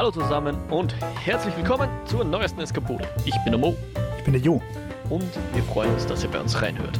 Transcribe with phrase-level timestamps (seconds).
[0.00, 3.06] Hallo zusammen und herzlich willkommen zur neuesten Eskapode.
[3.26, 3.76] Ich bin der Mo.
[4.16, 4.62] Ich bin der Jo.
[5.10, 6.98] Und wir freuen uns, dass ihr bei uns reinhört.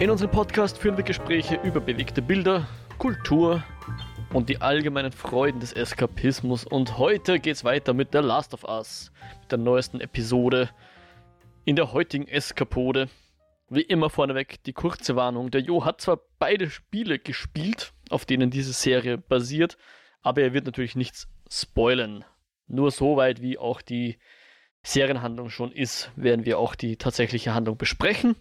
[0.00, 2.66] In unserem Podcast führen wir Gespräche über bewegte Bilder,
[2.96, 3.62] Kultur
[4.32, 6.64] und die allgemeinen Freuden des Eskapismus.
[6.64, 9.12] Und heute geht's weiter mit The Last of Us,
[9.42, 10.70] mit der neuesten Episode
[11.66, 13.10] in der heutigen Eskapode.
[13.68, 15.50] Wie immer vorneweg die kurze Warnung.
[15.50, 19.76] Der Jo hat zwar beide Spiele gespielt, auf denen diese Serie basiert,
[20.22, 21.28] aber er wird natürlich nichts
[21.60, 22.24] spoilen.
[22.66, 24.18] Nur so weit, wie auch die
[24.82, 28.36] Serienhandlung schon ist, werden wir auch die tatsächliche Handlung besprechen.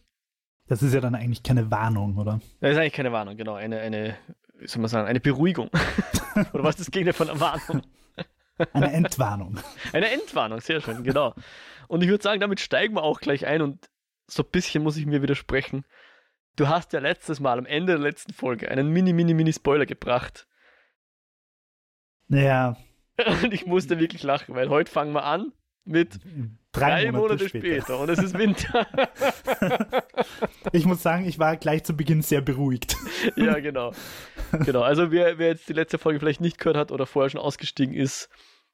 [0.68, 2.40] Das ist ja dann eigentlich keine Warnung, oder?
[2.62, 3.56] Das ist eigentlich keine Warnung, genau.
[3.56, 4.18] Eine, eine
[4.62, 5.70] wie soll man sagen, eine Beruhigung.
[6.54, 7.82] oder was ist das Gegenteil von einer Warnung?
[8.74, 9.60] Eine Entwarnung.
[9.92, 11.34] Eine Entwarnung, sehr schön, genau.
[11.88, 13.90] Und ich würde sagen, damit steigen wir auch gleich ein und
[14.28, 15.84] so ein bisschen muss ich mir widersprechen.
[16.56, 19.86] Du hast ja letztes Mal am Ende der letzten Folge einen mini, mini, mini Spoiler
[19.86, 20.48] gebracht.
[22.28, 22.78] Ja.
[23.44, 25.52] Und ich musste wirklich lachen, weil heute fangen wir an
[25.84, 26.20] mit
[26.72, 27.82] drei, drei Monate, Monate später.
[27.82, 28.00] später.
[28.00, 28.88] und es ist Winter.
[30.72, 32.96] ich muss sagen, ich war gleich zu Beginn sehr beruhigt.
[33.36, 33.92] ja, genau.
[34.66, 34.82] Genau.
[34.82, 37.96] Also wer, wer jetzt die letzte Folge vielleicht nicht gehört hat oder vorher schon ausgestiegen
[37.96, 38.30] ist,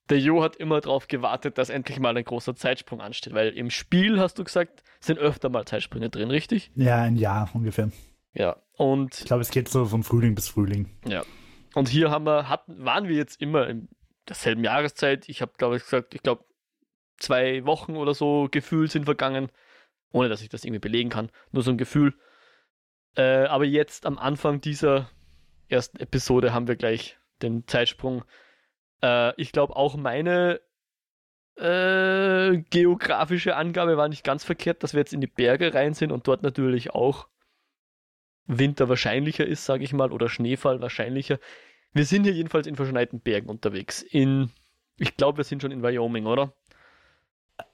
[0.09, 3.69] der Jo hat immer darauf gewartet, dass endlich mal ein großer Zeitsprung ansteht, weil im
[3.69, 6.71] Spiel, hast du gesagt, sind öfter mal Zeitsprünge drin, richtig?
[6.75, 7.91] Ja, ein Jahr ungefähr.
[8.33, 9.19] Ja, und.
[9.19, 10.89] Ich glaube, es geht so von Frühling bis Frühling.
[11.05, 11.23] Ja.
[11.73, 13.89] Und hier haben wir, hatten, waren wir jetzt immer in
[14.29, 15.29] derselben Jahreszeit.
[15.29, 16.45] Ich habe, glaube ich, gesagt, ich glaube,
[17.17, 19.49] zwei Wochen oder so gefühlt sind vergangen,
[20.11, 21.31] ohne dass ich das irgendwie belegen kann.
[21.51, 22.13] Nur so ein Gefühl.
[23.15, 25.09] Äh, aber jetzt am Anfang dieser
[25.69, 28.23] ersten Episode haben wir gleich den Zeitsprung.
[29.01, 30.61] Äh, ich glaube auch meine
[31.57, 36.11] äh, geografische Angabe war nicht ganz verkehrt, dass wir jetzt in die Berge rein sind
[36.11, 37.27] und dort natürlich auch
[38.45, 41.39] Winter wahrscheinlicher ist, sage ich mal, oder Schneefall wahrscheinlicher.
[41.93, 44.01] Wir sind hier jedenfalls in verschneiten Bergen unterwegs.
[44.01, 44.51] In,
[44.97, 46.53] ich glaube, wir sind schon in Wyoming, oder?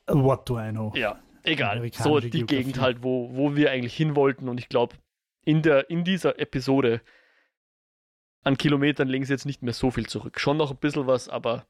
[0.08, 0.94] What do I know?
[0.96, 1.78] Ja, egal.
[1.94, 2.46] So die Geografie.
[2.46, 4.50] Gegend halt, wo, wo wir eigentlich hin wollten.
[4.50, 4.96] Und ich glaube,
[5.44, 7.02] in, in dieser Episode
[8.44, 10.40] an Kilometern legen sie jetzt nicht mehr so viel zurück.
[10.40, 11.66] Schon noch ein bisschen was, aber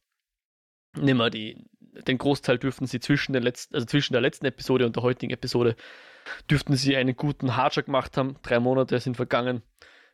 [0.96, 4.96] nimmer die, den Großteil dürften sie zwischen, den letzten, also zwischen der letzten Episode und
[4.96, 5.76] der heutigen Episode
[6.50, 8.38] dürften sie einen guten Harscher gemacht haben.
[8.42, 9.62] Drei Monate sind vergangen.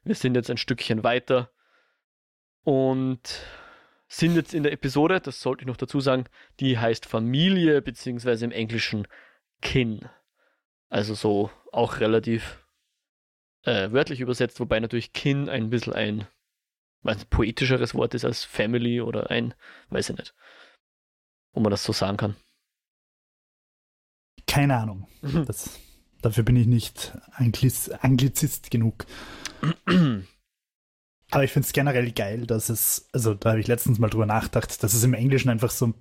[0.04, 1.52] Wir sind jetzt ein Stückchen weiter
[2.64, 3.22] und
[4.08, 6.26] sind jetzt in der Episode, das sollte ich noch dazu sagen,
[6.60, 9.08] die heißt Familie, beziehungsweise im Englischen
[9.62, 10.10] Kin.
[10.90, 12.66] Also so auch relativ
[13.64, 16.28] äh, wörtlich übersetzt, wobei natürlich Kin ein bisschen ein
[17.04, 19.54] ein poetischeres Wort ist als Family oder ein,
[19.90, 20.34] weiß ich nicht,
[21.54, 22.36] wo man das so sagen kann.
[24.48, 25.08] Keine Ahnung.
[25.22, 25.46] Mhm.
[25.46, 25.80] Das,
[26.22, 29.06] dafür bin ich nicht Angliz Anglizist genug.
[31.32, 34.26] Aber ich finde es generell geil, dass es, also da habe ich letztens mal drüber
[34.26, 35.94] nachgedacht, dass es im Englischen einfach so ein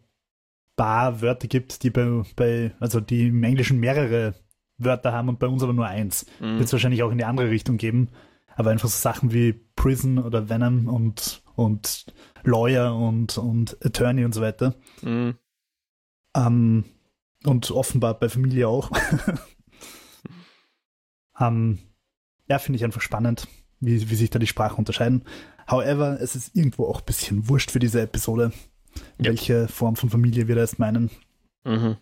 [0.76, 4.34] paar Wörter gibt, die bei, bei also die im Englischen mehrere
[4.78, 6.26] Wörter haben und bei uns aber nur eins.
[6.40, 6.58] Mhm.
[6.58, 8.08] Wird es wahrscheinlich auch in die andere Richtung geben.
[8.56, 12.06] Aber einfach so Sachen wie Prison oder Venom und, und
[12.44, 14.74] Lawyer und, und Attorney und so weiter.
[15.02, 15.36] Mhm.
[16.34, 16.84] Ähm,
[17.44, 18.90] und offenbar bei Familie auch.
[21.40, 21.78] ähm,
[22.48, 23.46] ja, finde ich einfach spannend,
[23.80, 25.24] wie, wie sich da die Sprachen unterscheiden.
[25.70, 28.52] However, es ist irgendwo auch ein bisschen wurscht für diese Episode,
[29.18, 31.10] welche Form von Familie wir da jetzt meinen.
[31.64, 31.96] Mhm.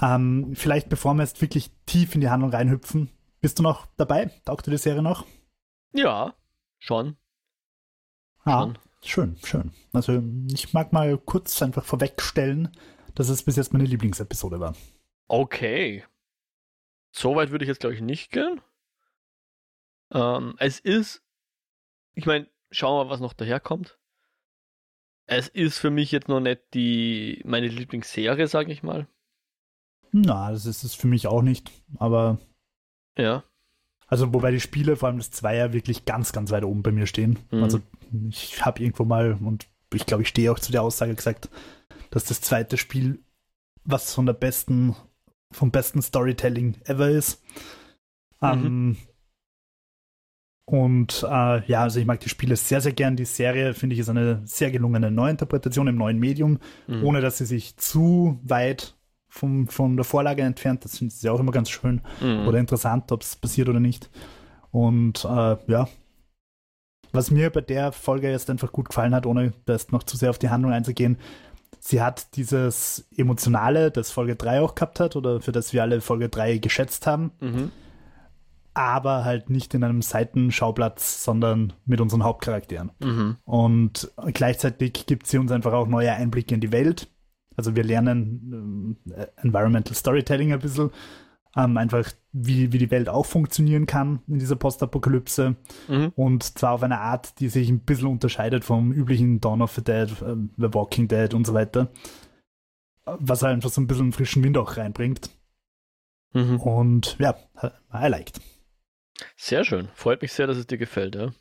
[0.00, 3.10] Ähm, vielleicht bevor wir jetzt wirklich tief in die Handlung reinhüpfen,
[3.40, 4.30] bist du noch dabei?
[4.44, 5.24] Taugt dir die Serie noch?
[5.92, 6.34] Ja,
[6.78, 7.16] schon.
[8.44, 8.78] Ah, schon.
[9.02, 9.72] schön, schön.
[9.92, 10.22] Also
[10.52, 12.70] ich mag mal kurz einfach vorwegstellen,
[13.14, 14.74] dass es bis jetzt meine Lieblingsepisode war.
[15.28, 16.04] Okay.
[17.12, 18.60] Soweit würde ich jetzt, glaube ich, nicht gehen.
[20.12, 21.22] Ähm, es ist,
[22.14, 23.98] ich meine, schauen wir mal, was noch daherkommt.
[25.26, 29.08] Es ist für mich jetzt noch nicht die meine Lieblingsserie, sage ich mal.
[30.12, 32.38] Na, das ist es für mich auch nicht, aber.
[33.18, 33.42] Ja.
[34.06, 37.06] Also, wobei die Spiele, vor allem das Zweier, wirklich ganz, ganz weit oben bei mir
[37.06, 37.40] stehen.
[37.50, 37.62] Mhm.
[37.64, 37.80] Also,
[38.30, 41.48] ich habe irgendwo mal, und ich glaube, ich stehe auch zu der Aussage gesagt,
[42.10, 43.22] dass das zweite Spiel
[43.84, 44.94] was von der besten,
[45.50, 47.42] vom besten Storytelling ever ist.
[48.40, 48.48] Mhm.
[48.48, 48.96] Ähm,
[50.66, 53.14] und äh, ja, also ich mag die Spiele sehr, sehr gern.
[53.14, 56.58] Die Serie, finde ich, ist eine sehr gelungene Neuinterpretation im neuen Medium,
[56.88, 57.04] mhm.
[57.04, 58.94] ohne dass sie sich zu weit
[59.28, 60.84] vom, von der Vorlage entfernt.
[60.84, 62.48] Das finde ich ja auch immer ganz schön mhm.
[62.48, 64.10] oder interessant, ob es passiert oder nicht.
[64.72, 65.88] Und äh, ja,
[67.12, 70.30] was mir bei der Folge jetzt einfach gut gefallen hat, ohne das noch zu sehr
[70.30, 71.16] auf die Handlung einzugehen,
[71.78, 76.00] sie hat dieses Emotionale, das Folge 3 auch gehabt hat, oder für das wir alle
[76.00, 77.30] Folge 3 geschätzt haben.
[77.38, 77.70] Mhm.
[78.76, 82.92] Aber halt nicht in einem Seitenschauplatz, sondern mit unseren Hauptcharakteren.
[83.00, 83.36] Mhm.
[83.44, 87.08] Und gleichzeitig gibt sie uns einfach auch neue Einblicke in die Welt.
[87.56, 90.90] Also wir lernen äh, Environmental Storytelling ein bisschen,
[91.56, 95.56] ähm, einfach wie, wie die Welt auch funktionieren kann in dieser Postapokalypse.
[95.88, 96.12] Mhm.
[96.14, 99.82] Und zwar auf eine Art, die sich ein bisschen unterscheidet vom üblichen Dawn of the
[99.82, 101.88] Dead, äh, The Walking Dead und so weiter.
[103.06, 105.30] Was halt einfach so ein bisschen frischen Wind auch reinbringt.
[106.34, 106.60] Mhm.
[106.60, 107.36] Und ja,
[107.94, 108.38] I liked.
[109.36, 109.88] Sehr schön.
[109.94, 111.32] Freut mich sehr, dass es dir gefällt, ja.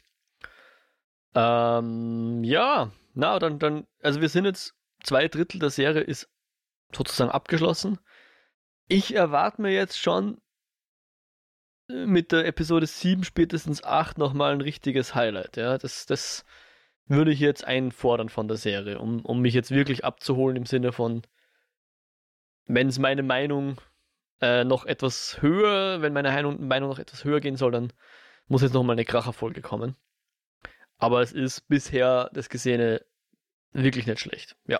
[1.36, 4.74] Ähm, ja, na, dann, dann, also wir sind jetzt,
[5.04, 6.30] zwei Drittel der Serie ist
[6.95, 8.00] sozusagen abgeschlossen.
[8.88, 10.42] Ich erwarte mir jetzt schon
[11.89, 15.77] äh, mit der Episode 7, spätestens 8 nochmal ein richtiges Highlight, ja.
[15.77, 16.45] Das, das
[17.07, 20.92] würde ich jetzt einfordern von der Serie, um, um mich jetzt wirklich abzuholen im Sinne
[20.92, 21.22] von,
[22.66, 23.77] wenn es meine Meinung
[24.41, 27.93] äh, noch etwas höher, wenn meine Meinung, Meinung noch etwas höher gehen soll, dann
[28.47, 29.95] muss jetzt nochmal eine Kracherfolge kommen.
[30.97, 33.01] Aber es ist bisher das Gesehene
[33.71, 34.55] wirklich nicht schlecht.
[34.67, 34.79] Ja.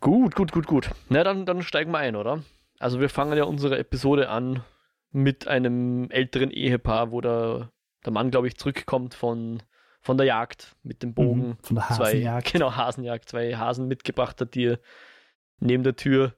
[0.00, 0.90] Gut, gut, gut, gut.
[1.08, 2.42] Na, dann, dann steigen wir ein, oder?
[2.78, 4.64] Also wir fangen ja unsere Episode an
[5.12, 7.70] mit einem älteren Ehepaar, wo der,
[8.04, 9.62] der Mann, glaube ich, zurückkommt von,
[10.00, 11.48] von der Jagd mit dem Bogen.
[11.48, 12.52] Mhm, von der zwei, Hasenjagd.
[12.52, 14.78] genau, Hasenjagd, zwei Hasen mitgebracht hat, die er
[15.60, 16.34] neben der Tür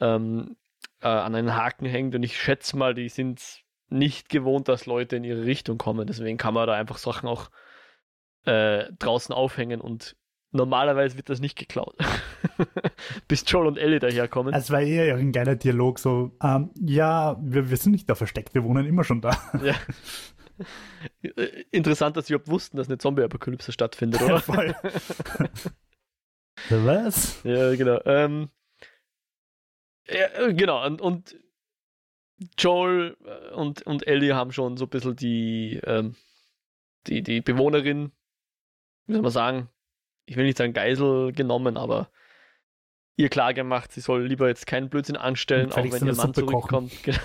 [0.00, 0.56] ähm,
[1.00, 2.14] äh, an einen Haken hängt.
[2.14, 6.06] Und ich schätze mal, die sind nicht gewohnt, dass Leute in ihre Richtung kommen.
[6.06, 7.50] Deswegen kann man da einfach Sachen auch
[8.44, 10.16] äh, draußen aufhängen und
[10.52, 11.96] normalerweise wird das nicht geklaut.
[13.28, 14.54] Bis Joel und Ellie daherkommen.
[14.54, 18.54] Es war eher ein geiler Dialog, so, ähm, ja, wir, wir sind nicht da versteckt,
[18.54, 19.36] wir wohnen immer schon da.
[19.62, 19.74] Ja.
[21.70, 24.42] Interessant, dass sie überhaupt wussten, dass eine Zombie-Apokalypse stattfindet, oder?
[26.68, 27.42] Was?
[27.44, 27.98] Ja, genau.
[28.04, 28.50] Ähm,
[30.08, 31.36] ja, äh, genau, und, und
[32.58, 36.16] Joel äh, und, und Ellie haben schon so ein bisschen die, ähm,
[37.06, 38.12] die, die Bewohnerin,
[39.06, 39.68] wie soll man sagen,
[40.26, 42.10] ich will nicht sagen Geisel genommen, aber
[43.16, 46.92] ihr klar gemacht, sie soll lieber jetzt keinen Blödsinn anstellen, auch wenn ihr Mann zurückkommt.
[47.02, 47.18] Genau.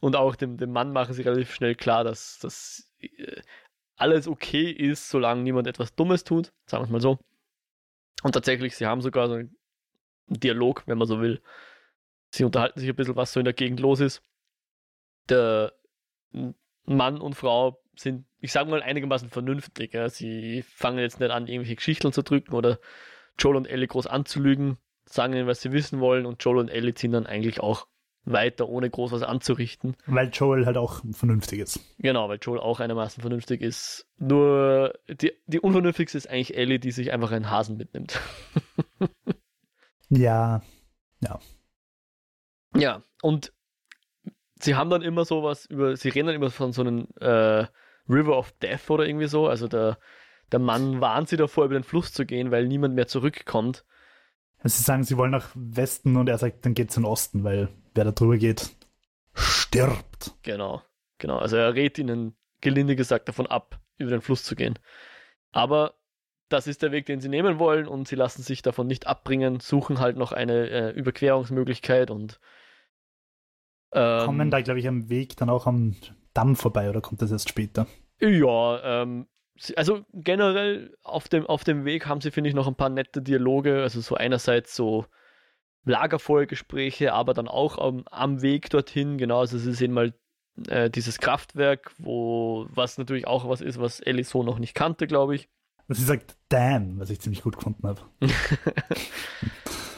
[0.00, 3.40] und auch dem, dem Mann machen sie relativ schnell klar, dass, dass äh,
[3.96, 7.18] alles okay ist, solange niemand etwas Dummes tut, sagen wir es mal so.
[8.22, 9.56] Und tatsächlich, sie haben sogar so einen
[10.28, 11.42] Dialog, wenn man so will.
[12.30, 14.22] Sie unterhalten sich ein bisschen, was so in der Gegend los ist.
[15.28, 15.72] Der
[16.84, 19.94] Mann und Frau sind, ich sage mal, einigermaßen vernünftig.
[19.94, 20.08] Ja.
[20.08, 22.78] Sie fangen jetzt nicht an, irgendwelche Geschichten zu drücken oder
[23.38, 26.94] Joel und Ellie groß anzulügen, sagen ihnen, was sie wissen wollen und Joel und Ellie
[26.94, 27.86] ziehen dann eigentlich auch
[28.24, 29.96] weiter, ohne groß was anzurichten.
[30.06, 31.80] Weil Joel halt auch vernünftig ist.
[31.98, 34.06] Genau, weil Joel auch einigermaßen vernünftig ist.
[34.18, 38.20] Nur die, die unvernünftigste ist eigentlich Ellie, die sich einfach einen Hasen mitnimmt.
[40.12, 40.60] Ja,
[41.20, 41.38] Ja,
[43.22, 43.52] und
[44.60, 47.66] sie haben dann immer sowas über, sie reden dann immer von so einem äh,
[48.08, 49.48] River of Death oder irgendwie so.
[49.48, 49.98] Also der,
[50.52, 53.84] der Mann warnt sie davor, über den Fluss zu gehen, weil niemand mehr zurückkommt.
[54.58, 57.44] Also sie sagen, sie wollen nach Westen und er sagt, dann geht's in den Osten,
[57.44, 58.70] weil wer da drüber geht,
[59.32, 60.34] stirbt.
[60.42, 60.82] Genau,
[61.18, 61.38] genau.
[61.38, 64.78] Also er rät ihnen gelinde gesagt davon ab, über den Fluss zu gehen.
[65.50, 65.94] Aber
[66.50, 69.60] das ist der Weg, den sie nehmen wollen und sie lassen sich davon nicht abbringen,
[69.60, 72.40] suchen halt noch eine äh, Überquerungsmöglichkeit und
[73.92, 75.96] ähm, Kommen da, glaube ich, am Weg dann auch am
[76.34, 77.86] Damm vorbei oder kommt das erst später?
[78.20, 79.26] Ja, ähm,
[79.76, 83.20] also generell auf dem, auf dem Weg haben sie, finde ich, noch ein paar nette
[83.20, 83.82] Dialoge.
[83.82, 85.06] Also so einerseits so
[85.84, 90.12] Lagerfeuergespräche, aber dann auch am, am Weg dorthin, genau, also sie sehen mal
[90.68, 95.06] äh, dieses Kraftwerk, wo, was natürlich auch was ist, was Ellie so noch nicht kannte,
[95.06, 95.48] glaube ich.
[95.88, 98.00] Und sie sagt, damn, was ich ziemlich gut gefunden habe.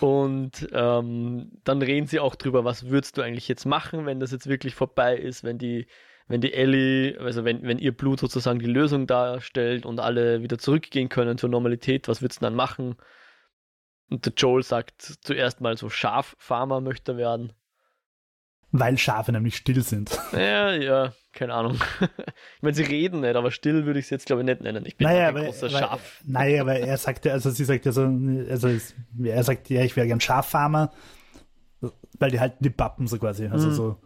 [0.03, 4.33] Und ähm, dann reden sie auch drüber, was würdest du eigentlich jetzt machen, wenn das
[4.33, 5.87] jetzt wirklich vorbei ist, wenn die,
[6.27, 10.59] wenn die Ellie, also wenn, wenn ihr Blut sozusagen die Lösung darstellt und alle wieder
[10.59, 12.97] zurückgehen können zur Normalität, was würdest du dann machen?
[14.11, 17.53] Und der Joel sagt zuerst mal so Schaffarmer möchte er werden.
[18.75, 20.19] Weil Schafe nämlich still sind.
[20.33, 21.79] Ja, ja, keine Ahnung.
[22.01, 24.85] ich meine, sie reden nicht, aber still würde ich es jetzt glaube ich nicht nennen.
[24.87, 26.21] Ich bin Naja, ein aber, großer aber, Schaf.
[26.25, 28.03] naja, aber er sagt ja, also sie sagt ja so,
[28.49, 30.91] also es- er sagt, ja, ich wäre gern Schaffarmer,
[32.19, 33.73] weil die halten die Pappen so quasi, also Mhm.
[33.75, 34.01] so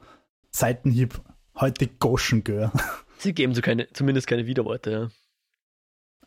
[0.51, 1.21] Seitenhieb,
[1.61, 2.73] heute Goschengör.
[3.19, 5.09] Sie geben so keine, zumindest keine Widerworte, ja.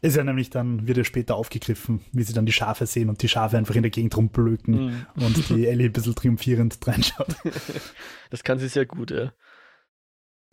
[0.01, 3.21] Ist ja nämlich dann, wird ja später aufgegriffen, wie sie dann die Schafe sehen und
[3.21, 5.05] die Schafe einfach in der Gegend rumblöken Mhm.
[5.23, 7.35] und die Ellie ein bisschen triumphierend reinschaut.
[8.29, 9.33] Das kann sie sehr gut, ja.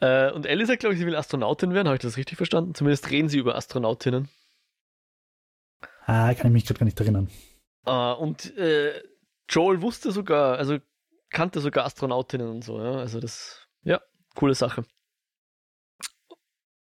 [0.01, 1.87] Äh, und Ellie sagt, glaube ich, sie will Astronautin werden.
[1.89, 2.75] Habe ich das richtig verstanden?
[2.75, 4.29] Zumindest reden sie über Astronautinnen.
[6.07, 7.29] Ah, kann ich mich gerade gar nicht erinnern.
[7.85, 9.01] Äh, und äh,
[9.49, 10.79] Joel wusste sogar, also
[11.31, 12.93] kannte sogar Astronautinnen und so, ja.
[12.97, 14.01] Also das Ja,
[14.35, 14.85] coole Sache.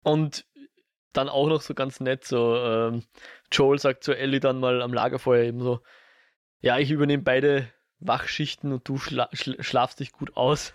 [0.03, 0.45] Und
[1.17, 3.03] dann auch noch so ganz nett, so ähm,
[3.51, 5.81] Joel sagt zu Ellie dann mal am Lagerfeuer eben so,
[6.61, 10.73] ja, ich übernehme beide Wachschichten und du schla schla schlafst dich gut aus.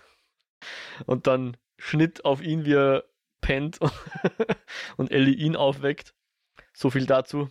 [1.05, 3.03] Und dann Schnitt auf ihn, wie er
[3.41, 3.79] pennt
[4.97, 6.13] und Ellie ihn aufweckt.
[6.73, 7.49] So viel dazu.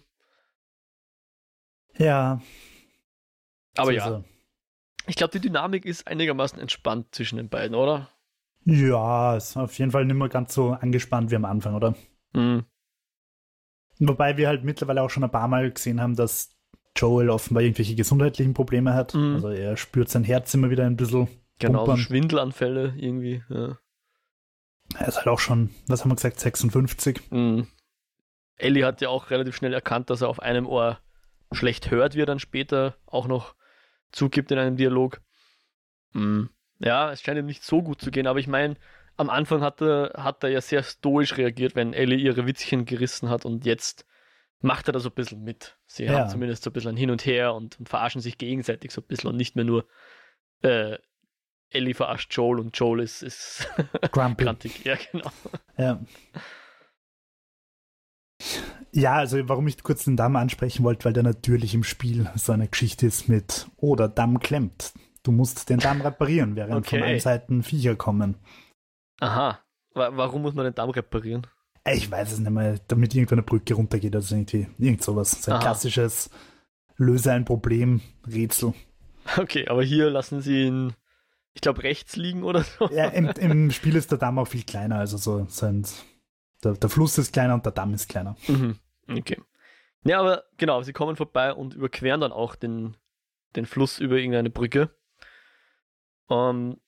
[1.98, 2.40] Ja.
[3.76, 4.24] Aber so ja.
[5.06, 8.08] Ich glaube, die Dynamik ist einigermaßen entspannt zwischen den beiden, oder?
[8.64, 11.94] Ja, ist auf jeden Fall nicht mehr ganz so angespannt wie am Anfang, oder?
[12.32, 12.64] Mhm.
[14.00, 16.56] Wobei wir halt mittlerweile auch schon ein paar Mal gesehen haben, dass
[16.96, 19.14] Joel offenbar irgendwelche gesundheitlichen Probleme hat.
[19.14, 19.34] Mhm.
[19.34, 21.28] Also er spürt sein Herz immer wieder ein bisschen.
[21.58, 23.44] Genau, so Schwindelanfälle irgendwie.
[23.50, 23.78] Ja.
[24.98, 27.30] Er ist halt auch schon, was haben wir gesagt, 56.
[27.30, 27.68] Mhm.
[28.56, 30.98] Ellie hat ja auch relativ schnell erkannt, dass er auf einem Ohr
[31.52, 33.54] schlecht hört, wie er dann später auch noch
[34.12, 35.20] zugibt in einem Dialog.
[36.12, 36.50] Mhm.
[36.78, 38.76] Ja, es scheint ihm nicht so gut zu gehen, aber ich meine,
[39.20, 43.28] am Anfang hat er, hat er ja sehr stoisch reagiert, wenn Ellie ihre Witzchen gerissen
[43.28, 44.06] hat und jetzt
[44.60, 45.76] macht er da so ein bisschen mit.
[45.86, 46.20] Sie ja.
[46.20, 49.02] haben zumindest so ein bisschen ein Hin und Her und, und, verarschen sich gegenseitig so
[49.02, 49.86] ein bisschen und nicht mehr nur
[50.62, 50.96] äh,
[51.68, 53.68] Ellie verarscht Joel und Joel ist, ist
[54.10, 54.84] grantig.
[54.84, 55.30] Ja, genau.
[55.76, 56.00] Ja.
[58.92, 62.52] Ja, also warum ich kurz den Damm ansprechen wollte, weil der natürlich im Spiel so
[62.52, 64.94] eine Geschichte ist mit, oh, der Damm klemmt.
[65.22, 66.98] Du musst den Damm reparieren, während okay.
[66.98, 68.36] von allen Seiten Viecher kommen.
[69.20, 69.60] Aha.
[69.92, 71.46] Warum muss man den Damm reparieren?
[71.86, 75.42] Ich weiß es nicht mehr, damit irgendeine Brücke runtergeht, also irgendwie irgend sowas.
[75.42, 75.62] So ein Aha.
[75.62, 76.30] klassisches
[76.96, 78.74] Löse ein Problem Rätsel.
[79.36, 80.94] Okay, aber hier lassen sie ihn,
[81.54, 82.88] ich glaube, rechts liegen oder so.
[82.90, 85.86] Ja, im, im, Spiel ist der Damm auch viel kleiner, also so, so ein,
[86.62, 88.36] der, der, Fluss ist kleiner und der Damm ist kleiner.
[88.48, 88.78] Mhm.
[89.08, 89.40] Okay.
[90.04, 92.96] Ja, aber genau, sie kommen vorbei und überqueren dann auch den,
[93.56, 94.90] den Fluss über irgendeine Brücke.
[96.26, 96.80] Um, ähm,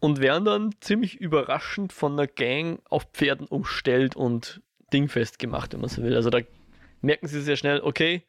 [0.00, 4.62] und werden dann ziemlich überraschend von der Gang auf Pferden umstellt und
[4.92, 6.14] dingfest gemacht, wenn man so will.
[6.14, 6.40] Also da
[7.00, 8.24] merken sie sehr schnell, okay,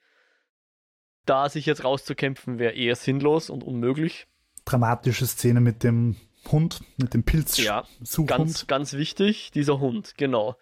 [1.25, 4.27] da sich jetzt rauszukämpfen wäre eher sinnlos und unmöglich.
[4.65, 6.15] Dramatische Szene mit dem
[6.51, 7.57] Hund, mit dem Pilz.
[7.57, 7.85] Ja,
[8.25, 10.55] ganz, ganz wichtig, dieser Hund, genau.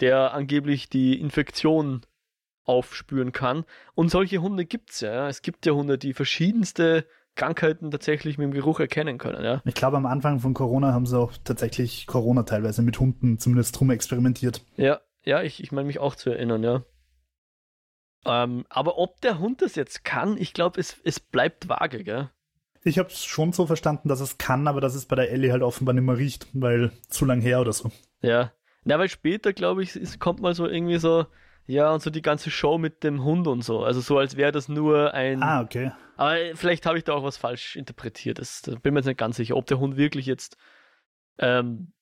[0.00, 2.02] Der angeblich die Infektion
[2.64, 3.64] aufspüren kann.
[3.94, 5.28] Und solche Hunde gibt es ja.
[5.28, 7.06] Es gibt ja Hunde, die verschiedenste
[7.38, 9.42] Krankheiten tatsächlich mit dem Geruch erkennen können.
[9.42, 9.62] Ja?
[9.64, 13.78] Ich glaube, am Anfang von Corona haben sie auch tatsächlich Corona teilweise mit Hunden zumindest
[13.78, 14.62] drum experimentiert.
[14.76, 16.82] Ja, ja, ich, ich meine mich auch zu erinnern, ja.
[18.26, 22.30] Ähm, aber ob der Hund das jetzt kann, ich glaube, es, es bleibt vage, gell?
[22.82, 25.52] Ich habe es schon so verstanden, dass es kann, aber dass es bei der Ellie
[25.52, 27.90] halt offenbar nicht mehr riecht, weil zu lang her oder so.
[28.20, 28.52] Ja.
[28.84, 31.26] Na, weil später, glaube ich, es kommt mal so irgendwie so,
[31.68, 33.84] ja, und so die ganze Show mit dem Hund und so.
[33.84, 35.42] Also so, als wäre das nur ein.
[35.42, 35.92] Ah, okay.
[36.16, 38.38] Aber vielleicht habe ich da auch was falsch interpretiert.
[38.38, 40.56] Das, da bin mir jetzt nicht ganz sicher, ob der Hund wirklich jetzt
[41.38, 41.92] ähm,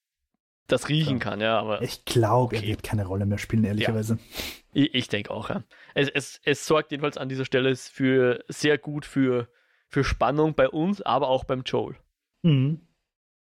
[0.68, 1.58] das riechen kann, ja.
[1.58, 2.64] Aber ich glaube, okay.
[2.64, 4.14] er wird keine Rolle mehr spielen, ehrlicherweise.
[4.14, 4.84] Ja.
[4.84, 5.64] Ich, ich denke auch, ja.
[5.94, 9.48] Es, es, es sorgt jedenfalls an dieser Stelle für sehr gut für,
[9.88, 11.96] für Spannung bei uns, aber auch beim Joel.
[12.42, 12.86] Mhm.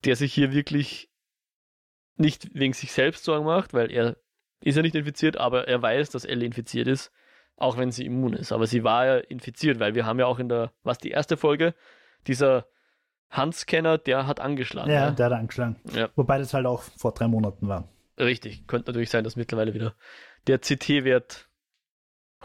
[0.05, 1.11] Der sich hier wirklich
[2.15, 4.19] nicht wegen sich selbst Sorgen macht, weil er
[4.63, 7.13] ist ja nicht infiziert, aber er weiß, dass Ellie infiziert ist,
[7.57, 8.53] auch wenn sie immun ist.
[8.53, 11.37] Aber sie war ja infiziert, weil wir haben ja auch in der, was die erste
[11.37, 11.75] Folge,
[12.27, 12.67] dieser
[13.31, 14.91] Handscanner, der hat angeschlagen.
[14.91, 15.77] Ja, ja, der hat angeschlagen.
[15.95, 16.11] Ja.
[16.17, 17.89] Wobei das halt auch vor drei Monaten war.
[18.19, 19.95] Richtig, könnte natürlich sein, dass mittlerweile wieder
[20.47, 21.49] der CT-Wert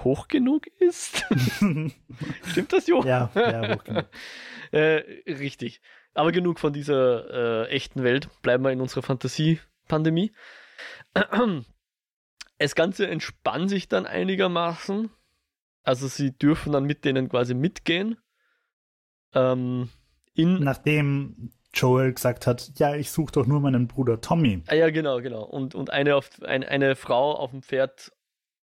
[0.03, 1.25] hoch genug ist.
[2.45, 3.03] Stimmt das, Jo?
[3.03, 4.05] Ja, ja hoch genug.
[4.71, 5.81] äh, richtig.
[6.13, 8.29] Aber genug von dieser äh, echten Welt.
[8.41, 10.31] Bleiben wir in unserer Fantasie-Pandemie.
[12.60, 15.10] Das Ganze entspannt sich dann einigermaßen.
[15.84, 18.18] Also sie dürfen dann mit denen quasi mitgehen.
[19.34, 19.90] Ähm,
[20.36, 24.64] Nachdem Joel gesagt hat, ja, ich suche doch nur meinen Bruder Tommy.
[24.68, 25.44] Ah ja, genau, genau.
[25.44, 28.12] Und, und eine, auf, ein, eine Frau auf dem Pferd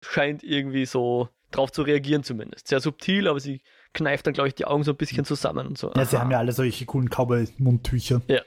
[0.02, 2.68] scheint irgendwie so drauf zu reagieren zumindest.
[2.68, 3.62] Sehr subtil, aber sie
[3.94, 5.88] kneift dann, glaube ich, die Augen so ein bisschen zusammen und so.
[5.90, 6.06] Ja, Aha.
[6.06, 8.22] sie haben ja alle solche coolen Cowboy-Mundtücher.
[8.28, 8.42] Ja.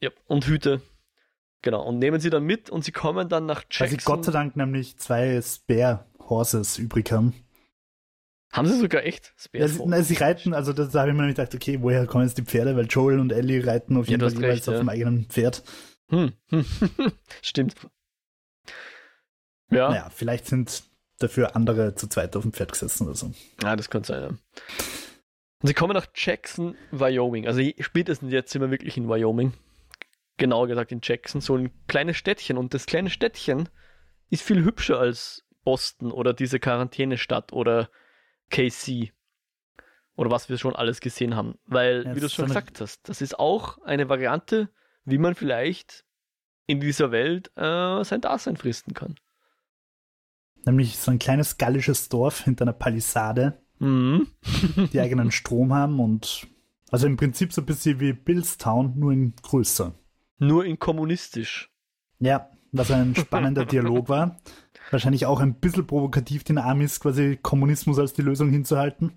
[0.00, 0.10] ja.
[0.26, 0.80] Und Hüte.
[1.62, 3.86] Genau, und nehmen sie dann mit und sie kommen dann nach Jackson.
[3.86, 7.34] Weil sie Gott sei Dank nämlich zwei Spare Horses übrig haben.
[8.52, 11.54] Haben sie sogar echt Spare ja, sie, sie reiten, also da habe ich mir gedacht,
[11.54, 12.76] okay, woher kommen jetzt die Pferde?
[12.76, 14.80] Weil Joel und Ellie reiten auf jeden ja, Fall jeweils recht, auf ja.
[14.80, 15.62] dem eigenen Pferd.
[16.08, 16.32] Hm.
[17.42, 17.74] Stimmt.
[19.70, 19.90] Ja.
[19.90, 20.84] Naja, vielleicht sind
[21.18, 23.32] dafür andere zu zweit auf dem Pferd gesessen oder so.
[23.62, 24.28] Ja, das könnte sein, ja.
[24.28, 27.46] Und sie kommen nach Jackson, Wyoming.
[27.46, 29.52] Also spätestens jetzt sind wir wirklich in Wyoming
[30.36, 32.56] genauer gesagt in Jackson, so ein kleines Städtchen.
[32.56, 33.68] Und das kleine Städtchen
[34.30, 37.90] ist viel hübscher als Boston oder diese Quarantänestadt oder
[38.50, 39.12] KC.
[40.14, 41.58] Oder was wir schon alles gesehen haben.
[41.66, 44.70] Weil, ja, wie du schon gesagt hast, das ist auch eine Variante
[45.06, 46.04] wie man vielleicht
[46.66, 49.14] in dieser Welt äh, sein Dasein fristen kann.
[50.66, 54.28] Nämlich so ein kleines gallisches Dorf hinter einer Palisade, Mhm.
[54.92, 56.46] die eigenen Strom haben und
[56.90, 59.94] also im Prinzip so ein bisschen wie Billstown, nur in größer.
[60.38, 61.70] Nur in kommunistisch.
[62.18, 64.38] Ja, was ein spannender Dialog war.
[64.90, 69.12] Wahrscheinlich auch ein bisschen provokativ den Amis quasi Kommunismus als die Lösung hinzuhalten.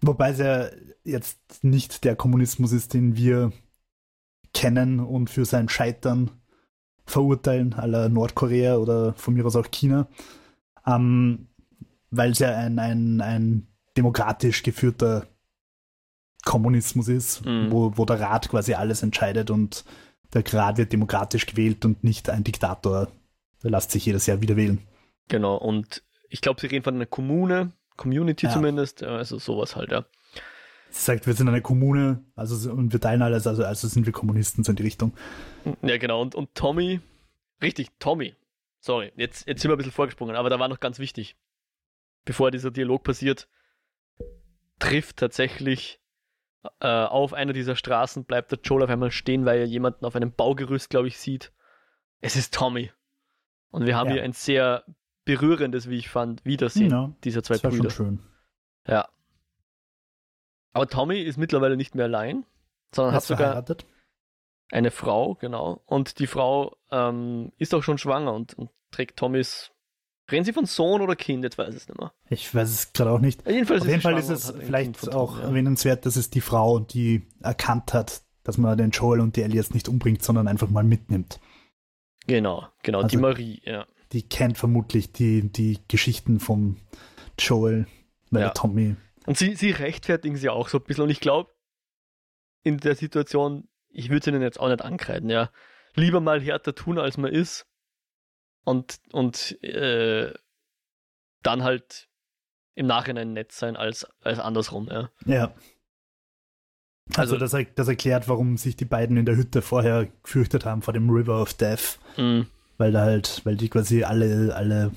[0.00, 0.68] Wobei es ja
[1.02, 3.52] jetzt nicht der Kommunismus ist, den wir
[4.52, 6.30] kennen und für sein Scheitern
[7.06, 10.08] verurteilen, aller Nordkorea oder von mir aus auch China.
[10.86, 11.48] Ähm,
[12.10, 15.26] weil es ja ein, ein, ein demokratisch geführter
[16.44, 17.70] Kommunismus ist, Mhm.
[17.70, 19.84] wo, wo der Rat quasi alles entscheidet und
[20.32, 23.08] der Rat wird demokratisch gewählt und nicht ein Diktator.
[23.62, 24.78] Der lässt sich jedes Jahr wieder wählen.
[25.28, 28.52] Genau, und ich glaube, sie reden von einer Kommune, Community Ja.
[28.52, 30.04] zumindest, also sowas halt, ja.
[30.90, 34.12] Sie sagt, wir sind eine Kommune, also und wir teilen alles, also, also sind wir
[34.12, 35.12] Kommunisten, so in die Richtung.
[35.82, 37.00] Ja, genau, und, und Tommy,
[37.62, 38.34] richtig, Tommy,
[38.80, 41.36] sorry, jetzt, jetzt sind wir ein bisschen vorgesprungen, aber da war noch ganz wichtig,
[42.24, 43.48] bevor dieser Dialog passiert,
[44.78, 46.00] trifft tatsächlich
[46.80, 50.16] äh, auf einer dieser Straßen, bleibt der Joel auf einmal stehen, weil er jemanden auf
[50.16, 51.52] einem Baugerüst, glaube ich, sieht.
[52.20, 52.90] Es ist Tommy.
[53.70, 54.14] Und wir haben Ja.
[54.14, 54.84] hier ein sehr
[55.24, 57.90] berührendes, wie ich fand, Wiedersehen Ja, dieser zwei das war schon Brüder.
[57.90, 58.18] schön.
[58.86, 59.08] Ja.
[60.72, 62.44] Aber Tommy ist mittlerweile nicht mehr allein,
[62.94, 63.86] sondern Er hat sogar verheiratet.
[64.72, 65.82] eine Frau, genau.
[65.86, 69.70] Und die Frau ähm, ist auch schon schwanger und, und trägt Tommys.
[70.30, 71.44] Reden sie von Sohn oder Kind?
[71.44, 72.12] Jetzt weiß ich es nicht mehr.
[72.30, 73.46] Ich weiß es gerade auch nicht.
[73.46, 75.44] Jedenfalls Auf ist jeden sie Fall ist und es vielleicht auch ja.
[75.44, 79.56] erwähnenswert, dass es die Frau, die erkannt hat, dass man den Joel und die Ellie
[79.56, 81.40] jetzt nicht umbringt, sondern einfach mal mitnimmt.
[82.26, 83.86] Genau, genau, die Also- Marie, ja.
[84.12, 86.76] Die kennt vermutlich die, die Geschichten vom
[87.38, 87.86] Joel,
[88.30, 88.46] weil Ja.
[88.48, 88.96] der Tommy.
[89.26, 91.04] Und sie, sie rechtfertigen sie auch so ein bisschen.
[91.04, 91.50] Und ich glaube,
[92.62, 95.50] in der Situation, ich würde es ihnen jetzt auch nicht ankreiden, ja.
[95.94, 97.66] Lieber mal härter tun, als man ist.
[98.64, 100.32] Und, und äh,
[101.42, 102.08] dann halt
[102.74, 105.10] im Nachhinein nett sein, als, als andersrum, ja.
[105.26, 105.54] Ja.
[107.16, 110.64] Also, Also- das, er- das erklärt, warum sich die beiden in der Hütte vorher gefürchtet
[110.64, 111.98] haben vor dem River of Death.
[112.16, 112.46] Mhm.
[112.78, 114.90] Weil da halt, weil die quasi alle, alle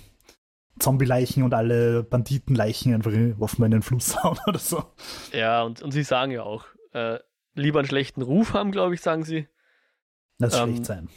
[0.80, 4.84] Zombie-Leichen und alle Banditenleichen einfach offenbar in den Fluss hauen oder so.
[5.34, 7.19] Ja, und, und sie sagen ja auch, äh,
[7.53, 9.47] lieber einen schlechten Ruf haben, glaube ich, sagen sie,
[10.39, 11.10] Das Ähm, schlecht sein.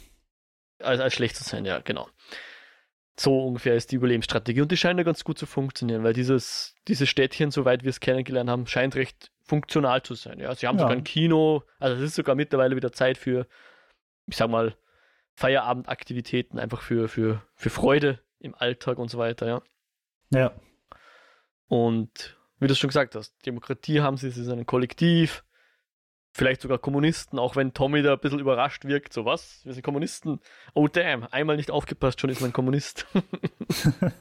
[0.83, 2.07] Als, als schlecht zu sein, ja, genau.
[3.19, 6.75] So ungefähr ist die Überlebensstrategie und die scheint ja ganz gut zu funktionieren, weil dieses,
[6.87, 10.39] dieses Städtchen, soweit wir es kennengelernt haben, scheint recht funktional zu sein.
[10.39, 10.83] Ja, sie haben Ja.
[10.83, 13.47] sogar ein Kino, also es ist sogar mittlerweile wieder Zeit für,
[14.27, 14.75] ich sag mal,
[15.35, 19.61] Feierabendaktivitäten, einfach für, für, für Freude im Alltag und so weiter, ja.
[20.33, 20.53] Ja.
[21.67, 25.43] Und wie du es schon gesagt hast, Demokratie haben sie, sie sind ein Kollektiv,
[26.31, 29.83] vielleicht sogar Kommunisten, auch wenn Tommy da ein bisschen überrascht wirkt, so was, wir sind
[29.83, 30.39] Kommunisten.
[30.73, 33.05] Oh damn, einmal nicht aufgepasst, schon ist man Kommunist.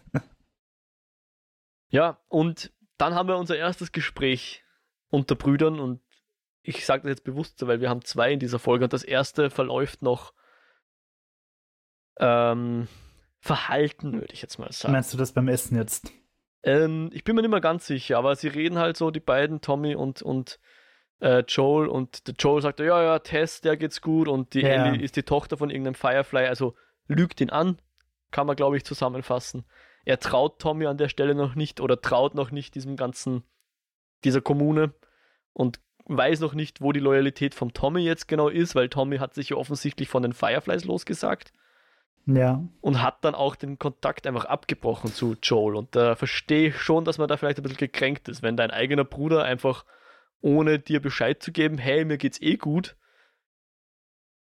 [1.88, 4.64] ja, und dann haben wir unser erstes Gespräch
[5.08, 6.00] unter Brüdern und
[6.62, 9.02] ich sage das jetzt bewusst so, weil wir haben zwei in dieser Folge und das
[9.02, 10.34] erste verläuft noch
[12.18, 12.86] ähm,
[13.38, 14.92] verhalten, würde ich jetzt mal sagen.
[14.92, 16.12] Meinst du das beim Essen jetzt?
[16.62, 19.62] Ähm, ich bin mir nicht mehr ganz sicher, aber sie reden halt so, die beiden,
[19.62, 20.60] Tommy und, und
[21.20, 21.88] äh, Joel.
[21.88, 24.28] Und der Joel sagt, ja, ja, Tess, der geht's gut.
[24.28, 24.86] Und die Ja.
[24.86, 26.74] Ellie ist die Tochter von irgendeinem Firefly, also
[27.08, 27.78] lügt ihn an,
[28.30, 29.64] kann man, glaube ich, zusammenfassen.
[30.04, 33.42] Er traut Tommy an der Stelle noch nicht oder traut noch nicht diesem ganzen,
[34.24, 34.92] dieser Kommune
[35.52, 39.34] und weiß noch nicht, wo die Loyalität vom Tommy jetzt genau ist, weil Tommy hat
[39.34, 41.52] sich ja offensichtlich von den Fireflies losgesagt
[42.26, 42.62] Ja.
[42.80, 45.76] und hat dann auch den Kontakt einfach abgebrochen zu Joel.
[45.76, 48.70] Und da verstehe ich schon, dass man da vielleicht ein bisschen gekränkt ist, wenn dein
[48.70, 49.84] eigener Bruder einfach
[50.40, 52.96] ohne dir Bescheid zu geben, hey, mir geht's eh gut,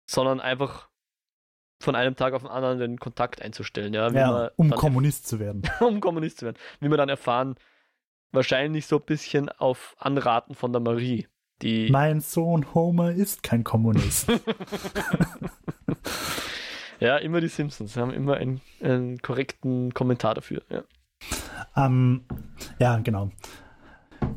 [0.07, 0.89] sondern einfach
[1.81, 5.63] von einem Tag auf den anderen den Kontakt einzustellen, ja, ja um Kommunist zu werden.
[5.81, 6.57] um Kommunist zu werden.
[6.81, 7.55] Wie wir dann erfahren,
[8.33, 11.29] wahrscheinlich so ein bisschen auf Anraten von der Marie,
[11.63, 14.29] die mein Sohn Homer ist kein Kommunist.
[17.01, 20.63] ja immer die Simpsons haben immer einen, einen korrekten Kommentar dafür.
[20.69, 20.83] Ja.
[21.77, 22.25] ähm,
[22.79, 23.31] ja, genau.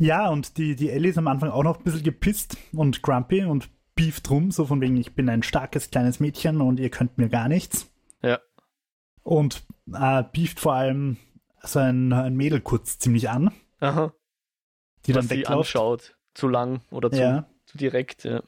[0.02, 3.44] Ja, und die, die Ellie ist am Anfang auch noch ein bisschen gepisst und grumpy
[3.44, 7.20] und beeft drum, so von wegen, ich bin ein starkes kleines Mädchen und ihr könnt
[7.20, 7.88] mir gar nichts.
[8.24, 8.40] Ja.
[9.22, 11.18] Und äh, beeft vor allem
[11.62, 14.12] so ein, Mädel kurz ziemlich an, Aha.
[15.06, 17.48] die was dann sie anschaut, zu lang oder zu, Ja.
[17.68, 18.24] zu direkt.
[18.24, 18.42] Ja.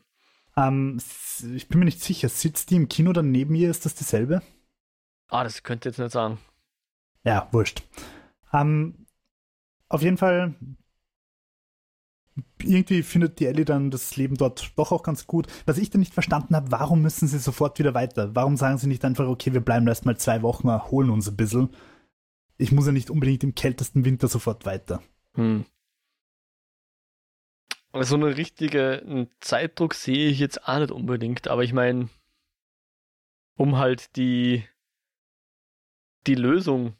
[0.57, 0.99] Ähm,
[1.53, 3.69] ich bin mir nicht sicher, sitzt die im Kino dann neben ihr?
[3.69, 4.41] Ist das dieselbe?
[5.27, 6.39] Ah, das könnte ich jetzt nicht sagen.
[7.23, 7.83] Ja, wurscht.
[8.51, 9.05] Ähm,
[9.87, 10.55] auf jeden Fall
[12.61, 15.47] irgendwie findet die Ellie dann das Leben dort doch auch ganz gut.
[15.65, 18.35] Was ich dann nicht verstanden habe, warum müssen sie sofort wieder weiter?
[18.35, 21.37] Warum sagen sie nicht einfach, okay, wir bleiben erst mal zwei Wochen, erholen uns ein
[21.37, 21.69] bisschen?
[22.57, 25.01] Ich muss ja nicht unbedingt im kältesten Winter sofort weiter.
[25.35, 25.65] Hm.
[28.01, 32.09] So einen richtigen Zeitdruck sehe ich jetzt auch nicht unbedingt, aber ich meine,
[33.55, 34.63] um halt die,
[36.25, 36.95] die Lösung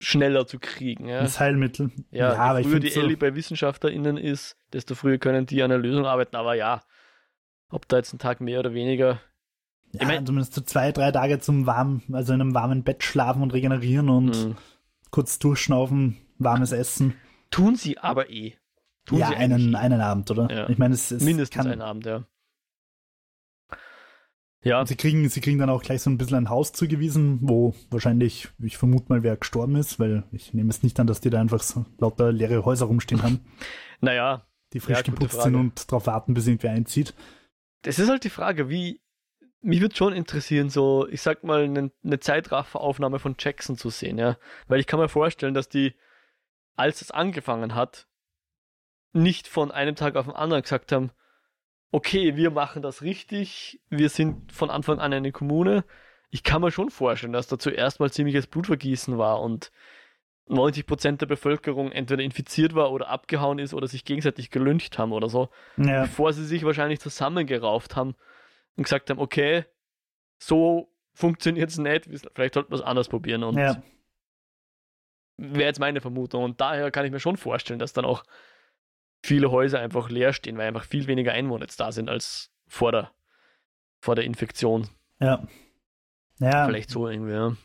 [0.00, 1.08] schneller zu kriegen.
[1.08, 1.22] Ja.
[1.22, 1.90] Das Heilmittel.
[2.10, 5.62] Ja, ja aber je früher die so Ellie bei WissenschaftlerInnen ist, desto früher können die
[5.62, 6.36] an einer Lösung arbeiten.
[6.36, 6.82] Aber ja,
[7.70, 9.20] ob da jetzt ein Tag mehr oder weniger.
[9.92, 13.02] Ja, ich mein, zumindest so zwei, drei Tage zum warmen, also in einem warmen Bett
[13.02, 14.56] schlafen und regenerieren und mhm.
[15.10, 17.14] kurz durchschnaufen, warmes Essen.
[17.50, 18.54] Tun sie aber eh.
[19.06, 20.54] Tun ja, einen, einen Abend, oder?
[20.54, 20.68] Ja.
[20.68, 22.24] Ich meine, es, es Mindestens kann, einen Abend, ja.
[24.62, 24.80] Ja.
[24.80, 27.74] Und sie kriegen, sie kriegen dann auch gleich so ein bisschen ein Haus zugewiesen, wo
[27.90, 31.30] wahrscheinlich, ich vermute mal, wer gestorben ist, weil ich nehme es nicht an, dass die
[31.30, 33.40] da einfach so lauter leere Häuser rumstehen haben.
[34.00, 34.44] naja.
[34.74, 37.14] Die frisch ja, geputzt sind und darauf warten, bis irgendwer einzieht.
[37.82, 39.00] Das ist halt die Frage, wie,
[39.62, 44.18] mich würde schon interessieren, so, ich sag mal, eine, eine Zeitrafferaufnahme von Jackson zu sehen,
[44.18, 44.36] ja.
[44.66, 45.94] Weil ich kann mir vorstellen, dass die,
[46.76, 48.08] als es angefangen hat,
[49.12, 51.12] nicht von einem Tag auf den anderen gesagt haben,
[51.90, 55.84] okay, wir machen das richtig, wir sind von Anfang an eine Kommune.
[56.30, 59.72] Ich kann mir schon vorstellen, dass da zuerst mal ziemliches Blutvergießen war und
[60.48, 65.28] 90% der Bevölkerung entweder infiziert war oder abgehauen ist oder sich gegenseitig gelüncht haben oder
[65.28, 66.02] so, ja.
[66.02, 68.14] bevor sie sich wahrscheinlich zusammengerauft haben
[68.76, 69.64] und gesagt haben, okay,
[70.38, 73.82] so funktioniert es nicht, vielleicht sollten wir es anders probieren und ja.
[75.36, 78.24] wäre jetzt meine Vermutung und daher kann ich mir schon vorstellen, dass dann auch
[79.22, 82.92] viele Häuser einfach leer stehen, weil einfach viel weniger Einwohner jetzt da sind als vor
[82.92, 83.12] der,
[84.00, 84.88] vor der Infektion.
[85.20, 85.46] Ja.
[86.40, 86.66] Ja.
[86.66, 87.56] Vielleicht so irgendwie, ja.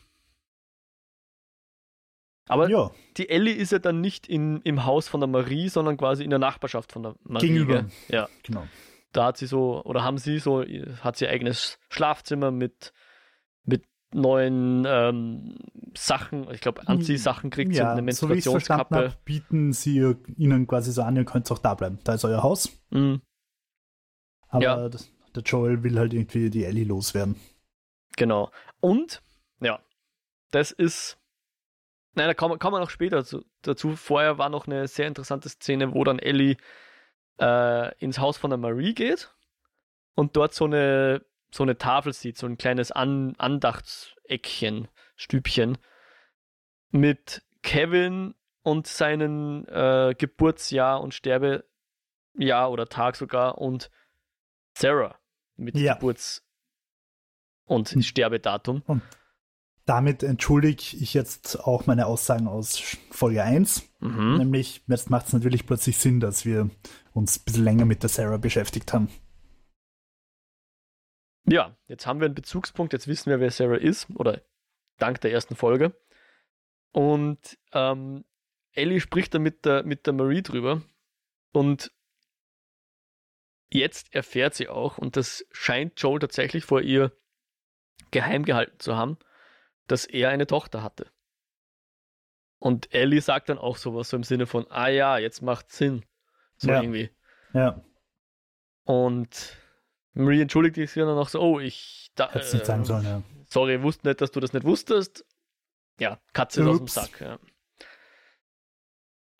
[2.46, 2.90] Aber ja.
[3.16, 6.30] die Ellie ist ja dann nicht in, im Haus von der Marie, sondern quasi in
[6.30, 7.46] der Nachbarschaft von der Marie.
[7.46, 7.86] Gegenüber.
[8.08, 8.28] Ja.
[8.42, 8.66] Genau.
[9.12, 10.62] Da hat sie so, oder haben sie so,
[11.00, 12.92] hat sie ihr eigenes Schlafzimmer mit, mit
[14.14, 15.56] neuen ähm,
[15.96, 18.94] Sachen, ich glaube Anziehsachen kriegt ja, sie, eine Menstruationskappe.
[18.94, 21.98] So hab, bieten sie ihnen quasi so an, ihr könnt auch da bleiben.
[22.04, 22.70] Da ist euer Haus.
[22.90, 23.20] Mhm.
[24.48, 24.88] Aber ja.
[24.88, 27.36] das, der Joel will halt irgendwie die Ellie loswerden.
[28.16, 28.50] Genau.
[28.80, 29.22] Und,
[29.60, 29.80] ja,
[30.50, 31.18] das ist.
[32.16, 33.96] Nein, da kommen wir noch später dazu, dazu.
[33.96, 36.56] Vorher war noch eine sehr interessante Szene, wo dann Ellie
[37.40, 39.34] äh, ins Haus von der Marie geht
[40.14, 41.24] und dort so eine
[41.54, 45.78] so eine Tafel sieht, so ein kleines An Andachtseckchen, Stübchen,
[46.90, 53.90] mit Kevin und seinen äh, Geburtsjahr und Sterbejahr oder Tag sogar und
[54.76, 55.14] Sarah
[55.56, 55.94] mit ja.
[55.94, 56.42] Geburts-
[57.66, 58.02] und hm.
[58.02, 58.82] Sterbedatum.
[58.86, 59.02] Und
[59.86, 63.84] damit entschuldige ich jetzt auch meine Aussagen aus Folge 1.
[64.00, 64.38] Mhm.
[64.38, 66.68] Nämlich, jetzt macht es natürlich plötzlich Sinn, dass wir
[67.12, 69.08] uns ein bisschen länger mit der Sarah beschäftigt haben.
[71.46, 74.40] Ja, jetzt haben wir einen Bezugspunkt, jetzt wissen wir, wer Sarah ist, oder
[74.98, 75.94] dank der ersten Folge.
[76.92, 78.24] Und ähm,
[78.72, 80.82] Ellie spricht da mit der, mit der Marie drüber.
[81.52, 81.92] Und
[83.70, 87.12] jetzt erfährt sie auch, und das scheint Joel tatsächlich vor ihr
[88.10, 89.18] geheim gehalten zu haben,
[89.86, 91.10] dass er eine Tochter hatte.
[92.58, 96.04] Und Ellie sagt dann auch sowas so im Sinne von, ah ja, jetzt macht Sinn.
[96.56, 96.80] So ja.
[96.80, 97.10] irgendwie.
[97.52, 97.84] Ja.
[98.84, 99.58] Und
[100.14, 102.10] Marie entschuldigt sich dann noch so, oh, ich.
[102.14, 103.22] Da, äh, nicht sagen sollen, ja.
[103.48, 105.26] Sorry, wusste nicht, dass du das nicht wusstest.
[105.98, 107.20] Ja, Katze ist aus dem Sack.
[107.20, 107.38] Ja.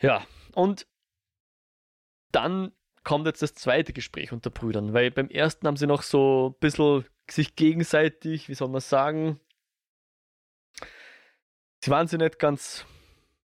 [0.01, 0.87] ja, und
[2.31, 2.71] dann
[3.03, 6.59] kommt jetzt das zweite Gespräch unter Brüdern, weil beim ersten haben sie noch so ein
[6.59, 9.39] bisschen sich gegenseitig, wie soll man sagen,
[11.83, 12.85] sie waren sie nicht ganz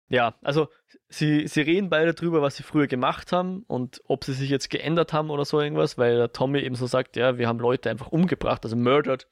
[0.08, 0.68] ja, also
[1.08, 4.70] sie, sie reden beide drüber, was sie früher gemacht haben und ob sie sich jetzt
[4.70, 7.90] geändert haben oder so irgendwas, weil der Tommy eben so sagt, ja, wir haben Leute
[7.90, 9.26] einfach umgebracht, also murdered.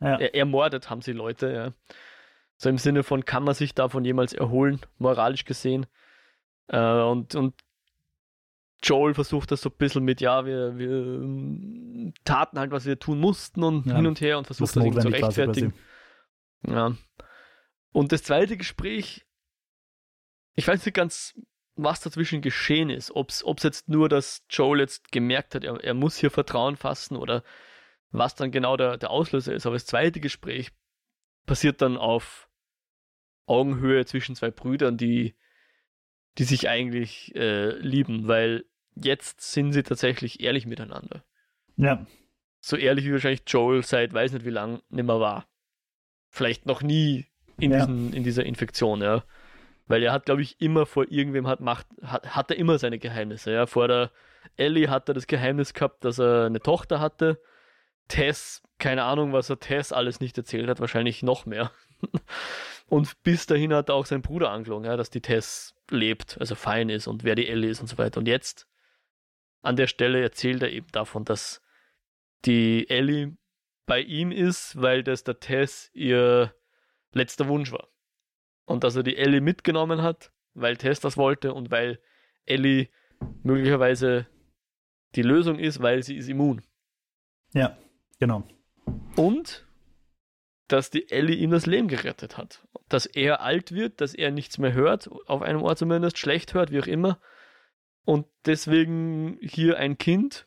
[0.00, 0.16] Ja.
[0.16, 1.94] Er, ermordet haben sie Leute, ja.
[2.56, 5.86] So im Sinne von, kann man sich davon jemals erholen, moralisch gesehen.
[6.68, 7.54] Äh, und, und
[8.82, 12.98] Joel versucht das so ein bisschen mit, ja, wir, wir ähm, taten halt, was wir
[12.98, 13.96] tun mussten und ja.
[13.96, 15.74] hin und her und versucht das, das irgendwie zu rechtfertigen.
[16.66, 16.92] Ja.
[17.92, 19.26] Und das zweite Gespräch
[20.54, 21.34] ich weiß nicht ganz,
[21.74, 23.10] was dazwischen geschehen ist.
[23.14, 27.16] Ob es jetzt nur, dass Joel jetzt gemerkt hat, er, er, muss hier Vertrauen fassen
[27.16, 27.42] oder
[28.10, 29.66] was dann genau der, der Auslöser ist.
[29.66, 30.70] Aber das zweite Gespräch
[31.46, 32.48] passiert dann auf
[33.46, 35.34] Augenhöhe zwischen zwei Brüdern, die,
[36.38, 41.24] die sich eigentlich äh, lieben, weil jetzt sind sie tatsächlich ehrlich miteinander.
[41.76, 42.06] Ja.
[42.60, 45.48] So ehrlich wie wahrscheinlich Joel seit weiß nicht wie lang nimmer war.
[46.28, 47.26] Vielleicht noch nie
[47.58, 47.78] in, ja.
[47.78, 49.24] diesen, in dieser Infektion, ja.
[49.86, 52.98] Weil er hat, glaube ich, immer vor irgendwem hat Macht, hat, hat er immer seine
[52.98, 53.52] Geheimnisse.
[53.52, 54.10] Ja, vor der
[54.56, 57.40] Ellie hat er das Geheimnis gehabt, dass er eine Tochter hatte.
[58.08, 61.70] Tess, keine Ahnung, was er Tess alles nicht erzählt hat, wahrscheinlich noch mehr.
[62.88, 66.54] Und bis dahin hat er auch sein Bruder angelogen, ja, dass die Tess lebt, also
[66.54, 68.18] fein ist und wer die Ellie ist und so weiter.
[68.18, 68.66] Und jetzt
[69.62, 71.62] an der Stelle erzählt er eben davon, dass
[72.44, 73.36] die Ellie
[73.86, 76.54] bei ihm ist, weil das der Tess ihr
[77.12, 77.88] letzter Wunsch war.
[78.64, 81.98] Und dass er die Ellie mitgenommen hat, weil Tess das wollte und weil
[82.46, 82.88] Ellie
[83.42, 84.26] möglicherweise
[85.14, 86.62] die Lösung ist, weil sie ist immun.
[87.52, 87.76] Ja,
[88.18, 88.44] genau.
[89.16, 89.66] Und
[90.68, 92.66] dass die Ellie ihm das Leben gerettet hat.
[92.88, 96.70] Dass er alt wird, dass er nichts mehr hört, auf einem Ohr zumindest, schlecht hört,
[96.70, 97.20] wie auch immer.
[98.04, 100.46] Und deswegen hier ein Kind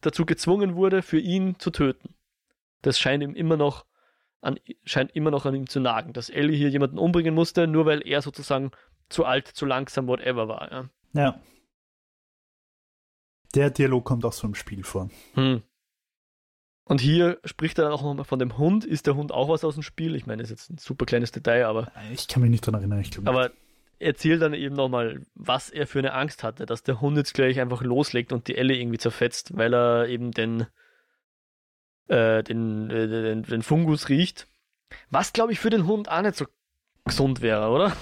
[0.00, 2.14] dazu gezwungen wurde, für ihn zu töten.
[2.82, 3.84] Das scheint ihm immer noch
[4.40, 7.86] an, scheint immer noch an ihm zu nagen, dass Ellie hier jemanden umbringen musste, nur
[7.86, 8.70] weil er sozusagen
[9.08, 10.70] zu alt, zu langsam, whatever war.
[10.70, 10.90] Ja.
[11.14, 11.40] ja.
[13.54, 15.10] Der Dialog kommt auch so im Spiel vor.
[15.34, 15.62] Hm.
[16.88, 18.84] Und hier spricht er dann auch nochmal von dem Hund.
[18.84, 20.14] Ist der Hund auch was aus dem Spiel?
[20.14, 21.90] Ich meine, das ist jetzt ein super kleines Detail, aber.
[22.12, 23.50] Ich kann mich nicht daran erinnern, ich glaube Aber
[23.98, 27.60] erzählt dann eben nochmal, was er für eine Angst hatte, dass der Hund jetzt gleich
[27.60, 30.66] einfach loslegt und die Elle irgendwie zerfetzt, weil er eben den,
[32.08, 34.46] äh, den, äh, den, den Fungus riecht.
[35.10, 36.46] Was, glaube ich, für den Hund auch nicht so
[37.04, 37.92] gesund wäre, oder?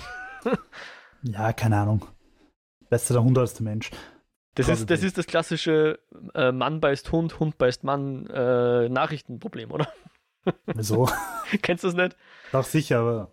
[1.23, 2.07] ja, keine Ahnung.
[2.91, 3.91] Besser der Hund als der Mensch.
[4.55, 5.99] Das ist, das ist das klassische
[6.35, 9.89] äh, Mann beißt Hund, Hund beißt Mann äh, Nachrichtenproblem, oder?
[10.67, 11.09] Wieso?
[11.63, 12.17] Kennst du es nicht?
[12.53, 13.31] Doch, sicher, aber.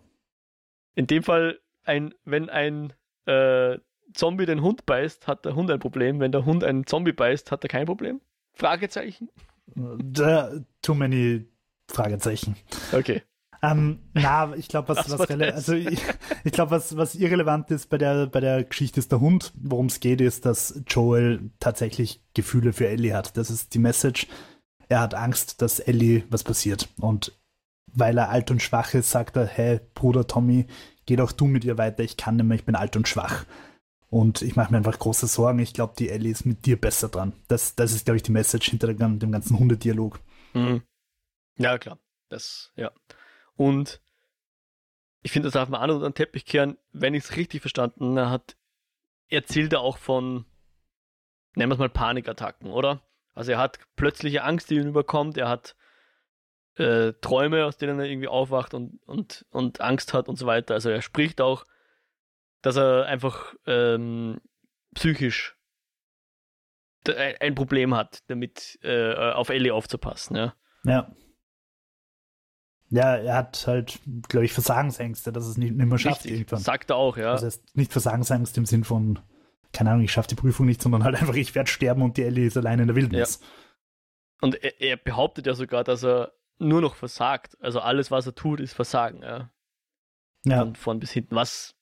[0.94, 2.92] In dem Fall, ein, wenn ein
[3.26, 3.78] äh,
[4.14, 6.18] Zombie den Hund beißt, hat der Hund ein Problem.
[6.18, 8.20] Wenn der Hund einen Zombie beißt, hat er kein Problem?
[8.54, 9.30] Fragezeichen?
[9.74, 10.50] Da,
[10.82, 11.46] too many
[11.88, 12.56] Fragezeichen.
[12.92, 13.22] Okay.
[13.62, 16.00] Ähm, na, ich glaube, was, was, also ich,
[16.44, 19.52] ich glaube, was, was irrelevant ist bei der, bei der Geschichte ist der Hund.
[19.54, 23.36] Worum es geht, ist, dass Joel tatsächlich Gefühle für Ellie hat.
[23.36, 24.26] Das ist die Message.
[24.88, 26.88] Er hat Angst, dass Ellie was passiert.
[27.00, 27.32] Und
[27.94, 30.66] weil er alt und schwach ist, sagt er, hey, Bruder Tommy,
[31.06, 32.02] geh doch du mit ihr weiter.
[32.02, 33.44] Ich kann nämlich, ich bin alt und schwach.
[34.12, 35.58] Und ich mache mir einfach große Sorgen.
[35.60, 37.32] Ich glaube, die Ellie ist mit dir besser dran.
[37.48, 40.20] Das, das ist, glaube ich, die Message hinter dem ganzen Hundedialog.
[40.52, 40.82] Mhm.
[41.56, 41.98] Ja, klar.
[42.28, 42.90] Das, ja.
[43.56, 44.02] Und
[45.22, 48.20] ich finde, das darf man an unter den Teppich kehren, wenn ich es richtig verstanden
[48.20, 48.54] hat,
[49.28, 50.44] erzählt er auch von,
[51.54, 53.00] nennen wir es mal Panikattacken, oder?
[53.32, 55.74] Also er hat plötzliche Angst, die ihn überkommt, er hat
[56.76, 60.74] äh, Träume, aus denen er irgendwie aufwacht und, und, und Angst hat und so weiter.
[60.74, 61.64] Also er spricht auch,
[62.62, 64.40] dass er einfach ähm,
[64.94, 65.56] psychisch
[67.08, 70.36] ein Problem hat, damit äh, auf Ellie aufzupassen.
[70.36, 70.54] Ja.
[70.84, 71.10] ja.
[72.90, 76.60] Ja, er hat halt, glaube ich, Versagensängste, dass es nicht, nicht mehr schafft Richtig, irgendwann.
[76.60, 77.32] Sagt er auch, ja.
[77.32, 79.18] Das heißt, nicht Versagensängste im Sinn von,
[79.72, 82.22] keine Ahnung, ich schaffe die Prüfung nicht, sondern halt einfach, ich werde sterben und die
[82.22, 83.40] Ellie ist allein in der Wildnis.
[83.40, 83.46] Ja.
[84.42, 87.56] Und er, er, behauptet ja sogar, dass er nur noch versagt.
[87.62, 89.50] Also alles, was er tut, ist Versagen, ja.
[90.44, 90.58] Ja.
[90.58, 91.34] Von, von bis hinten.
[91.34, 91.74] Was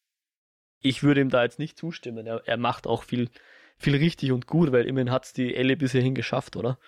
[0.80, 2.26] ich würde ihm da jetzt nicht zustimmen.
[2.26, 3.30] Er, er macht auch viel,
[3.76, 6.78] viel richtig und gut, weil immerhin hat es die Ellie bisher hingeschafft, oder?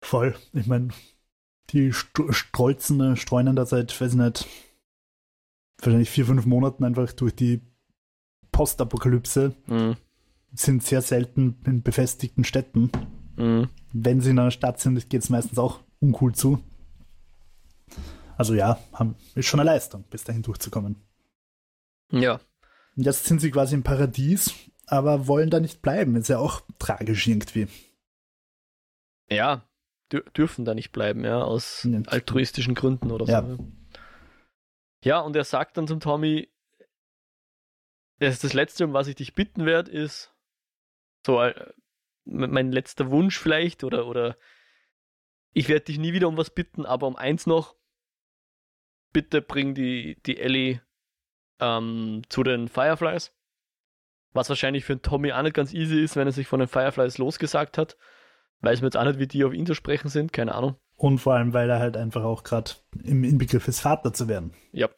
[0.00, 0.34] Voll.
[0.52, 0.88] Ich meine,
[1.70, 4.46] die St Strolzen äh, streunen da seit, weiß ich nicht,
[5.78, 7.62] wahrscheinlich vier, fünf Monaten einfach durch die
[8.52, 9.54] Postapokalypse.
[9.66, 9.96] Mhm.
[10.52, 12.90] Sind sehr selten in befestigten Städten.
[13.36, 13.68] Mhm.
[13.92, 16.62] Wenn sie in einer Stadt sind, geht es meistens auch uncool zu.
[18.36, 20.96] Also ja, haben, ist schon eine Leistung, bis dahin durchzukommen.
[22.10, 22.40] Ja.
[22.96, 24.54] Und jetzt sind sie quasi im Paradies,
[24.86, 26.16] aber wollen da nicht bleiben.
[26.16, 27.68] Ist ja auch tragisch irgendwie.
[29.28, 29.66] Ja,
[30.10, 32.00] dürfen da nicht bleiben, ja, aus ja.
[32.06, 33.58] altruistischen Gründen oder so.
[35.02, 36.48] Ja, und er sagt dann zum Tommy,
[38.18, 40.32] das, das Letzte, um was ich dich bitten werde, ist
[41.26, 41.72] so äh,
[42.24, 44.36] mein letzter Wunsch vielleicht oder, oder
[45.52, 47.76] ich werde dich nie wieder um was bitten, aber um eins noch,
[49.12, 50.80] bitte bring die, die Ellie
[51.60, 53.32] ähm, zu den Fireflies.
[54.32, 57.18] Was wahrscheinlich für Tommy auch nicht ganz easy ist, wenn er sich von den Fireflies
[57.18, 57.96] losgesagt hat.
[58.60, 60.76] Weiß man jetzt auch nicht, wie die auf ihn zu sprechen sind, keine Ahnung.
[60.96, 64.54] Und vor allem, weil er halt einfach auch gerade im Inbegriff ist, Vater zu werden.
[64.72, 64.88] Ja.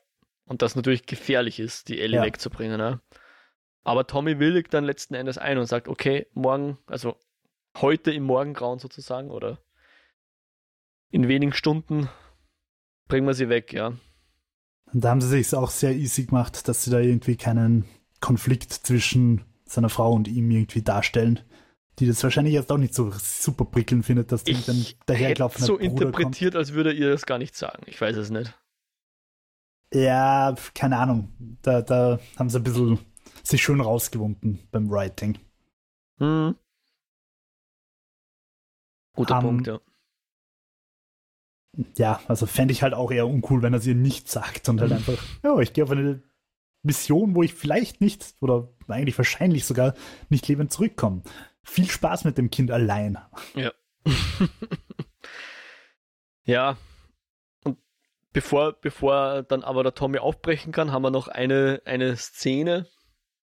[0.47, 2.25] Und das natürlich gefährlich ist, die Ellie ja.
[2.25, 2.79] wegzubringen.
[2.79, 3.01] Ne?
[3.83, 7.16] Aber Tommy willigt dann letzten Endes ein und sagt, okay, morgen, also
[7.77, 9.59] heute im Morgengrauen sozusagen, oder
[11.11, 12.09] in wenigen Stunden
[13.09, 13.92] bringen wir sie weg, ja.
[14.92, 17.85] Und da haben sie sich auch sehr easy gemacht, dass sie da irgendwie keinen
[18.20, 21.40] Konflikt zwischen seiner Frau und ihm irgendwie darstellen
[21.99, 25.75] die das wahrscheinlich jetzt auch nicht so super prickelnd findet, dass die dann dahergelaufen so
[25.75, 26.61] Bruder interpretiert, kommt.
[26.61, 27.85] als würde ihr das gar nicht sagen.
[27.87, 28.59] Ich weiß es nicht.
[29.94, 31.33] Ja, keine Ahnung.
[31.62, 32.99] Da, da haben sie ein bisschen
[33.42, 35.38] sich schön rausgewunden beim Writing.
[36.18, 36.57] Hm.
[39.14, 39.81] Guter um, Punkt, ja.
[41.97, 44.93] Ja, also fände ich halt auch eher uncool, wenn er sie nicht sagt und halt
[44.93, 46.23] einfach, ja, ich gehe auf eine
[46.83, 49.95] Mission, wo ich vielleicht nicht oder eigentlich wahrscheinlich sogar
[50.29, 51.23] nicht lebend zurückkomme.
[51.62, 53.19] Viel Spaß mit dem Kind allein.
[53.55, 53.73] Ja.
[56.45, 56.77] ja.
[57.65, 57.79] Und
[58.33, 62.87] bevor, bevor dann aber der Tommy aufbrechen kann, haben wir noch eine, eine Szene,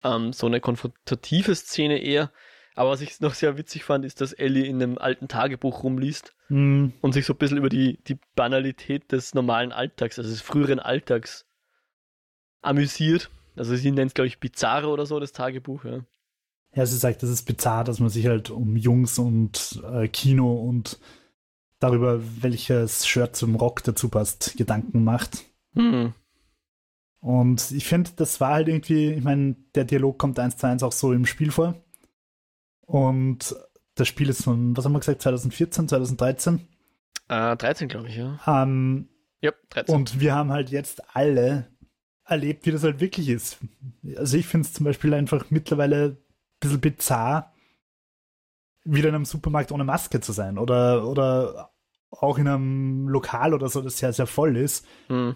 [0.04, 2.32] ähm, so eine konfrontative Szene eher.
[2.78, 6.36] Aber was ich noch sehr witzig fand, ist, dass Ellie in einem alten Tagebuch rumliest
[6.50, 6.90] mm.
[7.02, 10.80] und sich so ein bisschen über die, die Banalität des normalen Alltags, also des früheren
[10.80, 11.48] Alltags,
[12.62, 13.32] amüsiert.
[13.56, 16.06] Also sie nennt es, glaube ich, Bizarre oder so, das Tagebuch, ja.
[16.76, 20.54] Ja, sie sagt, das ist bizarr, dass man sich halt um Jungs und äh, Kino
[20.54, 21.00] und
[21.80, 25.46] darüber, welches Shirt zum Rock dazu passt, Gedanken macht.
[25.74, 26.14] Mhm.
[27.22, 30.84] Und ich finde, das war halt irgendwie, ich meine, der Dialog kommt eins zu eins
[30.84, 31.84] auch so im Spiel vor.
[32.88, 33.56] Und
[33.96, 36.68] das Spiel ist von, was haben wir gesagt, 2014, 2013?
[37.28, 38.40] Äh, 13, glaube ich, ja.
[38.48, 39.10] Ähm,
[39.42, 39.94] ja, 13.
[39.94, 41.68] Und wir haben halt jetzt alle
[42.24, 43.60] erlebt, wie das halt wirklich ist.
[44.16, 46.18] Also ich finde es zum Beispiel einfach mittlerweile ein
[46.60, 47.54] bisschen bizarr,
[48.86, 51.72] wieder in einem Supermarkt ohne Maske zu sein oder, oder
[52.10, 54.86] auch in einem Lokal oder so, das sehr, sehr voll ist.
[55.10, 55.36] Mhm.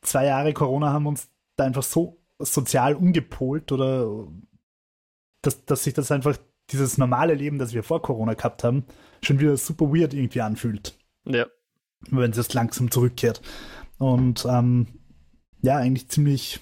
[0.00, 4.26] Zwei Jahre Corona haben uns da einfach so sozial umgepolt oder
[5.42, 6.38] dass, dass sich das einfach
[6.70, 8.84] dieses normale Leben, das wir vor Corona gehabt haben,
[9.22, 10.96] schon wieder super weird irgendwie anfühlt.
[11.24, 11.46] Ja.
[12.10, 13.40] Wenn es jetzt langsam zurückkehrt.
[13.98, 14.86] Und ähm,
[15.62, 16.60] ja, eigentlich ziemlich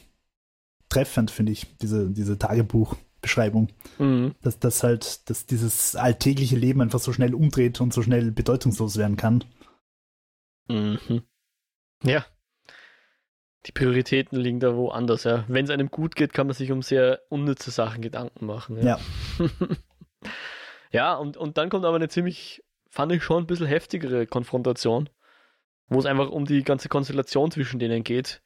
[0.89, 3.69] treffend, finde ich, diese, diese Tagebuchbeschreibung.
[3.99, 4.35] Mhm.
[4.43, 8.97] Dass das halt, dass dieses alltägliche Leben einfach so schnell umdreht und so schnell bedeutungslos
[8.97, 9.45] werden kann.
[10.69, 11.23] Mhm.
[12.03, 12.25] Ja.
[13.67, 15.45] Die Prioritäten liegen da woanders, ja.
[15.49, 18.77] Wenn es einem gut geht, kann man sich um sehr unnütze Sachen Gedanken machen.
[18.77, 18.85] Ja.
[18.85, 19.01] Ja,
[20.91, 25.09] ja und, und dann kommt aber eine ziemlich, fand ich schon ein bisschen heftigere Konfrontation,
[25.89, 28.43] wo es einfach um die ganze Konstellation zwischen denen geht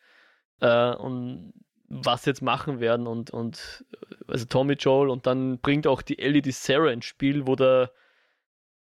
[0.61, 1.53] äh, und
[1.89, 3.85] was jetzt machen werden und, und
[4.29, 7.93] also Tommy Joel und dann bringt auch die Ellie die Sarah ins Spiel, wo der,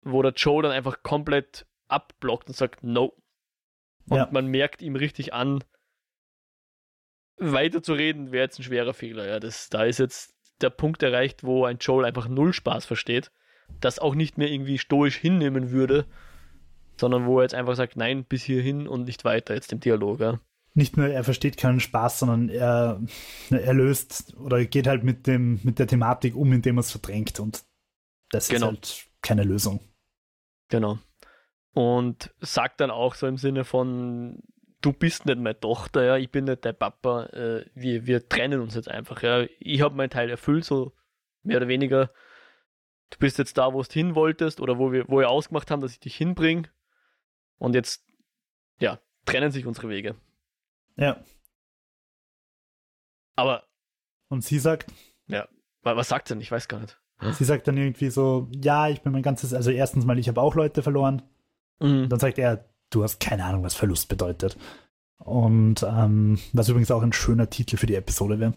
[0.02, 3.15] wo der Joe dann einfach komplett abblockt und sagt No.
[4.10, 4.30] Und ja.
[4.32, 5.63] man merkt ihm richtig an,
[7.38, 9.28] weiter zu reden wäre jetzt ein schwerer Fehler.
[9.28, 13.32] Ja, das, da ist jetzt der Punkt erreicht, wo ein Joel einfach null Spaß versteht,
[13.82, 16.06] das auch nicht mehr irgendwie stoisch hinnehmen würde,
[17.00, 20.20] sondern wo er jetzt einfach sagt, nein, bis hierhin und nicht weiter jetzt im Dialog.
[20.20, 20.39] Ja
[20.78, 23.02] nicht nur er versteht keinen Spaß, sondern er,
[23.50, 27.39] er löst oder geht halt mit dem, mit der Thematik um, indem er es verdrängt
[27.39, 27.63] und
[28.30, 28.67] das genau.
[28.67, 29.80] ist halt keine Lösung.
[30.70, 31.00] Genau.
[31.74, 34.43] Und sagt dann auch so im Sinne von,
[34.82, 38.62] du bist nicht meine Tochter, ja, ich bin nicht dein Papa, äh, wir, wir trennen
[38.62, 39.46] uns jetzt einfach, ja.
[39.60, 40.94] Ich habe meinen Teil erfüllt, so
[41.44, 42.12] mehr oder weniger.
[43.10, 45.82] Du bist jetzt da, wo du hin wolltest oder wo wir, wo wir ausgemacht haben,
[45.82, 46.70] dass ich dich hinbringe.
[47.58, 48.06] Und jetzt,
[48.80, 50.16] ja, trennen sich unsere Wege.
[50.98, 51.24] Ja.
[53.36, 53.63] Aber.
[54.28, 54.92] Und sie sagt.
[55.28, 55.48] Ja.
[55.84, 56.42] Was sagt sie denn?
[56.42, 57.00] Ich weiß gar nicht.
[57.32, 60.42] Sie sagt dann irgendwie so, ja, ich bin mein ganzes, also erstens mal, ich habe
[60.42, 61.24] auch Leute verloren.
[61.80, 62.10] Mhm.
[62.10, 64.58] Dann sagt er, du hast keine Ahnung, was Verlust bedeutet.
[65.19, 68.54] Und ähm, was übrigens auch ein schöner Titel für die Episode wäre.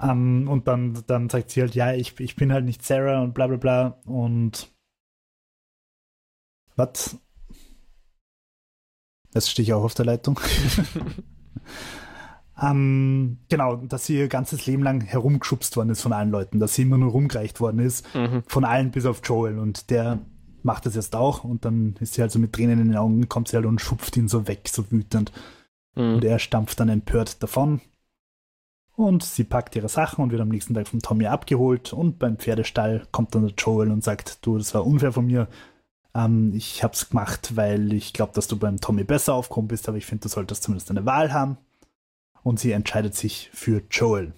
[0.00, 3.34] Ähm, und dann, dann sagt sie halt, ja, ich, ich bin halt nicht Sarah und
[3.34, 4.00] bla bla bla.
[4.06, 4.70] Und
[6.76, 7.18] was?
[9.34, 10.40] Jetzt stehe ich auch auf der Leitung.
[12.62, 16.74] ähm, genau, dass sie ihr ganzes Leben lang herumgeschubst worden ist von allen Leuten, dass
[16.74, 18.42] sie immer nur rumgereicht worden ist, mhm.
[18.46, 19.58] von allen bis auf Joel.
[19.58, 20.20] Und der
[20.64, 23.28] macht das jetzt auch und dann ist sie halt so mit Tränen in den Augen,
[23.28, 25.32] kommt sie halt und schupft ihn so weg, so wütend.
[25.94, 26.14] Mhm.
[26.14, 27.80] Und er stampft dann empört davon.
[28.96, 31.92] Und sie packt ihre Sachen und wird am nächsten Tag vom Tommy abgeholt.
[31.92, 35.48] Und beim Pferdestall kommt dann der Joel und sagt: Du, das war unfair von mir.
[36.14, 39.96] Ähm, ich hab's gemacht, weil ich glaube, dass du beim Tommy besser aufgekommen bist, aber
[39.96, 41.56] ich finde, du solltest zumindest eine Wahl haben.
[42.42, 44.32] Und sie entscheidet sich für Joel.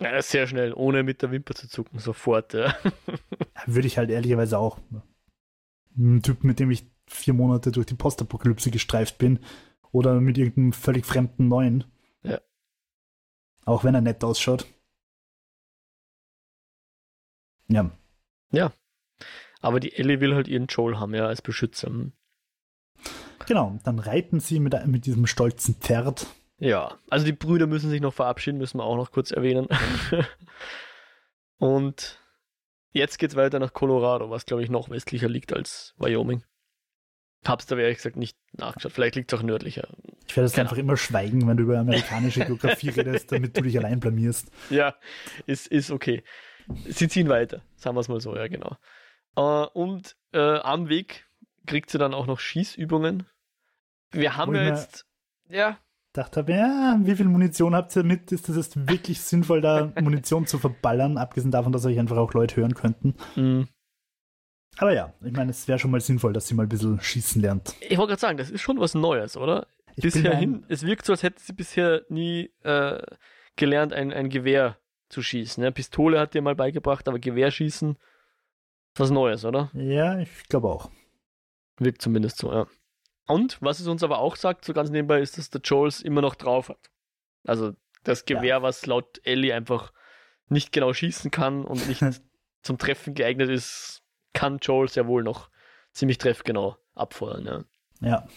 [0.00, 2.52] Ja, sehr schnell, ohne mit der Wimper zu zucken, sofort.
[2.52, 2.74] Ja.
[3.66, 4.78] Würde ich halt ehrlicherweise auch.
[5.96, 9.40] Ein Typ, mit dem ich vier Monate durch die Postapokalypse gestreift bin,
[9.92, 11.84] oder mit irgendeinem völlig fremden Neuen.
[12.22, 12.40] Ja.
[13.64, 14.66] Auch wenn er nett ausschaut.
[17.68, 17.90] Ja.
[18.52, 18.72] Ja,
[19.60, 21.88] aber die Ellie will halt ihren Joel haben, ja, als Beschützer.
[21.88, 22.12] Hm.
[23.46, 26.26] Genau, dann reiten sie mit, mit diesem stolzen Pferd.
[26.58, 29.68] Ja, also die Brüder müssen sich noch verabschieden, müssen wir auch noch kurz erwähnen.
[31.58, 32.20] Und
[32.96, 36.42] jetzt geht's weiter nach Colorado, was glaube ich noch westlicher liegt als Wyoming.
[37.46, 38.92] Hab's da ehrlich gesagt nicht nachgeschaut.
[38.92, 39.86] Vielleicht liegt es auch nördlicher.
[40.26, 43.78] Ich werde jetzt einfach immer schweigen, wenn du über amerikanische Geografie redest, damit du dich
[43.78, 44.50] allein blamierst.
[44.70, 44.96] Ja,
[45.46, 46.24] ist, ist okay.
[46.86, 48.76] Sie ziehen weiter, sagen wir es mal so, ja, genau.
[49.38, 51.26] Uh, und uh, am Weg
[51.66, 53.28] kriegt sie dann auch noch Schießübungen.
[54.10, 55.06] Wir haben ja jetzt,
[55.48, 55.78] ja.
[56.16, 58.32] Dachte habe, ja, wie viel Munition habt ihr mit?
[58.32, 62.32] Ist das jetzt wirklich sinnvoll, da Munition zu verballern, abgesehen davon, dass euch einfach auch
[62.32, 63.14] Leute hören könnten?
[63.34, 63.68] Mm.
[64.78, 67.40] Aber ja, ich meine, es wäre schon mal sinnvoll, dass sie mal ein bisschen schießen
[67.40, 67.74] lernt.
[67.80, 69.66] Ich wollte gerade sagen, das ist schon was Neues, oder?
[69.94, 73.02] Ich bisher hin, es wirkt so, als hätte sie bisher nie äh,
[73.56, 75.62] gelernt, ein, ein Gewehr zu schießen.
[75.62, 75.72] Ne?
[75.72, 77.96] Pistole hat dir mal beigebracht, aber Gewehrschießen
[78.94, 79.70] was Neues, oder?
[79.74, 80.90] Ja, ich glaube auch.
[81.78, 82.66] Wirkt zumindest so, ja.
[83.26, 86.20] Und was es uns aber auch sagt, so ganz nebenbei, ist, dass der Joels immer
[86.20, 86.90] noch drauf hat.
[87.44, 87.72] Also
[88.04, 88.62] das Gewehr, ja.
[88.62, 89.92] was laut Ellie einfach
[90.48, 92.02] nicht genau schießen kann und nicht
[92.62, 94.02] zum Treffen geeignet ist,
[94.32, 95.50] kann Joel ja wohl noch
[95.92, 97.44] ziemlich treffgenau abfeuern.
[98.00, 98.08] Ja.
[98.08, 98.28] ja.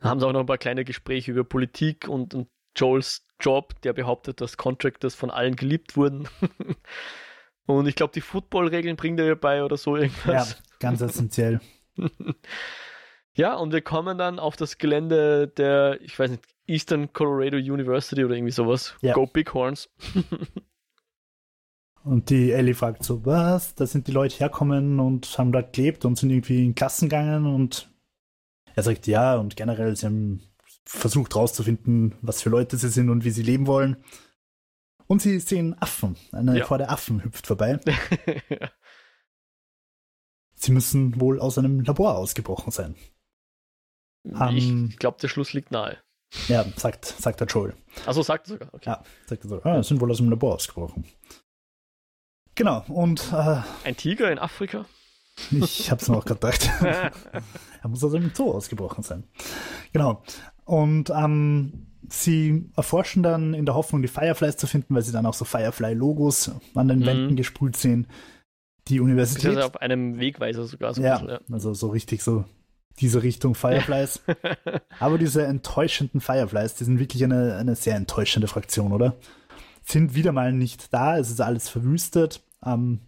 [0.00, 3.80] Da haben sie auch noch ein paar kleine Gespräche über Politik und, und Joels Job,
[3.82, 6.28] der behauptet, dass Contractors von allen geliebt wurden.
[7.66, 10.50] und ich glaube, die Football-Regeln bringt er bei oder so irgendwas.
[10.50, 11.60] Ja, ganz essentiell.
[13.36, 18.24] Ja, und wir kommen dann auf das Gelände der, ich weiß nicht, Eastern Colorado University
[18.24, 18.96] oder irgendwie sowas.
[19.00, 19.14] Ja.
[19.14, 19.88] Go Bighorns.
[22.02, 23.74] Und die Ellie fragt so, was?
[23.74, 27.52] Da sind die Leute herkommen und haben dort gelebt und sind irgendwie in Klassen gegangen
[27.52, 27.90] und
[28.76, 30.40] er sagt ja und generell, sie haben
[30.84, 33.96] versucht herauszufinden, was für Leute sie sind und wie sie leben wollen.
[35.08, 36.16] Und sie sehen Affen.
[36.30, 36.78] Eine ja.
[36.78, 37.80] der Affen hüpft vorbei.
[38.48, 38.70] ja.
[40.54, 42.94] Sie müssen wohl aus einem Labor ausgebrochen sein.
[44.54, 45.98] Ich um, glaube, der Schluss liegt nahe.
[46.48, 47.74] Ja, sagt, sagt der Joel.
[48.04, 48.68] Achso, sagt er sogar.
[48.74, 48.90] Okay.
[48.90, 49.62] Ja, sagt er so.
[49.62, 51.04] Ah, sind wohl aus einem Labor ausgebrochen.
[52.54, 53.32] Genau, und.
[53.32, 54.86] Äh, Ein Tiger in Afrika?
[55.50, 56.70] Ich hab's mir auch gedacht.
[56.80, 59.24] er muss aus einem Zoo ausgebrochen sein.
[59.92, 60.22] Genau.
[60.64, 65.26] Und ähm, sie erforschen dann in der Hoffnung, die Fireflies zu finden, weil sie dann
[65.26, 67.06] auch so Firefly-Logos an den mhm.
[67.06, 68.06] Wänden gesprüht sehen.
[68.88, 69.56] Die Universität.
[69.56, 70.94] Also auf einem Wegweiser sogar.
[70.94, 72.44] So ja, bisschen, ja, also so richtig so
[72.98, 74.22] diese Richtung Fireflies.
[74.98, 79.16] Aber diese enttäuschenden Fireflies, die sind wirklich eine, eine sehr enttäuschende Fraktion, oder?
[79.82, 82.42] Sind wieder mal nicht da, es ist alles verwüstet.
[82.64, 83.00] Ähm,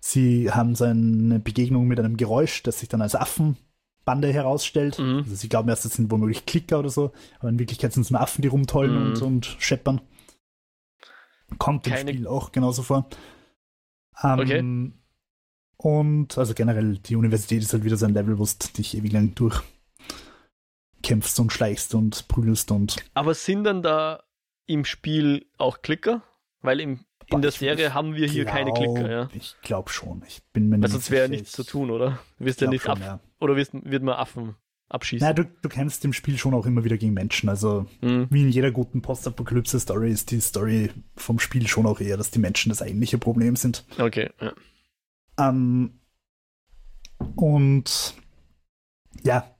[0.00, 4.98] sie haben so eine Begegnung mit einem Geräusch, das sich dann als Affenbande herausstellt.
[4.98, 5.18] Mhm.
[5.18, 8.10] Also sie glauben erst, das sind womöglich Klicker oder so, aber in Wirklichkeit sind es
[8.10, 9.06] nur Affen, die rumtollen mhm.
[9.06, 10.00] und, und scheppern.
[11.58, 12.10] Kommt Keine...
[12.10, 13.08] im Spiel auch genauso vor.
[14.22, 14.92] Ähm, okay.
[15.76, 19.12] Und also generell, die Universität ist halt wieder so ein Level, wo du dich ewig
[19.12, 22.96] lang durchkämpfst und schleichst und prügelst und.
[23.14, 24.22] Aber sind dann da
[24.66, 26.22] im Spiel auch Klicker?
[26.62, 29.28] Weil im in der Serie haben wir hier glaub, keine Klicker, ja.
[29.32, 30.22] Ich glaube schon.
[30.28, 32.18] Ich bin mir Weil sonst wäre nichts zu tun, oder?
[32.38, 33.20] Wirst ja nicht schon, ja.
[33.40, 34.54] Oder wirst, wird man Affen
[34.88, 35.26] abschießen?
[35.26, 37.48] Na, du, du kämpfst im Spiel schon auch immer wieder gegen Menschen.
[37.48, 38.28] Also, mhm.
[38.30, 42.38] wie in jeder guten Postapokalypse-Story ist die Story vom Spiel schon auch eher, dass die
[42.38, 43.84] Menschen das eigentliche Problem sind.
[43.98, 44.52] Okay, ja.
[45.38, 46.00] Ähm,
[47.36, 48.14] und
[49.22, 49.54] ja,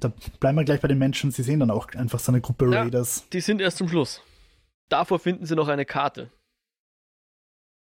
[0.00, 1.30] da bleiben wir gleich bei den Menschen.
[1.30, 3.28] Sie sehen dann auch einfach so eine Gruppe ja, Raiders.
[3.32, 4.22] Die sind erst zum Schluss.
[4.88, 6.30] Davor finden sie noch eine Karte.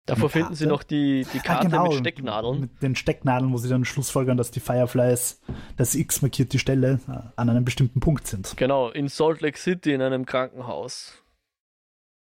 [0.06, 2.60] Davor finden sie noch die, die ah, Karte ah, genau, mit Stecknadeln.
[2.60, 5.40] Mit den Stecknadeln, wo sie dann schlussfolgern, dass die Fireflies,
[5.76, 8.56] das X markiert die Stelle, äh, an einem bestimmten Punkt sind.
[8.56, 11.22] Genau, in Salt Lake City in einem Krankenhaus.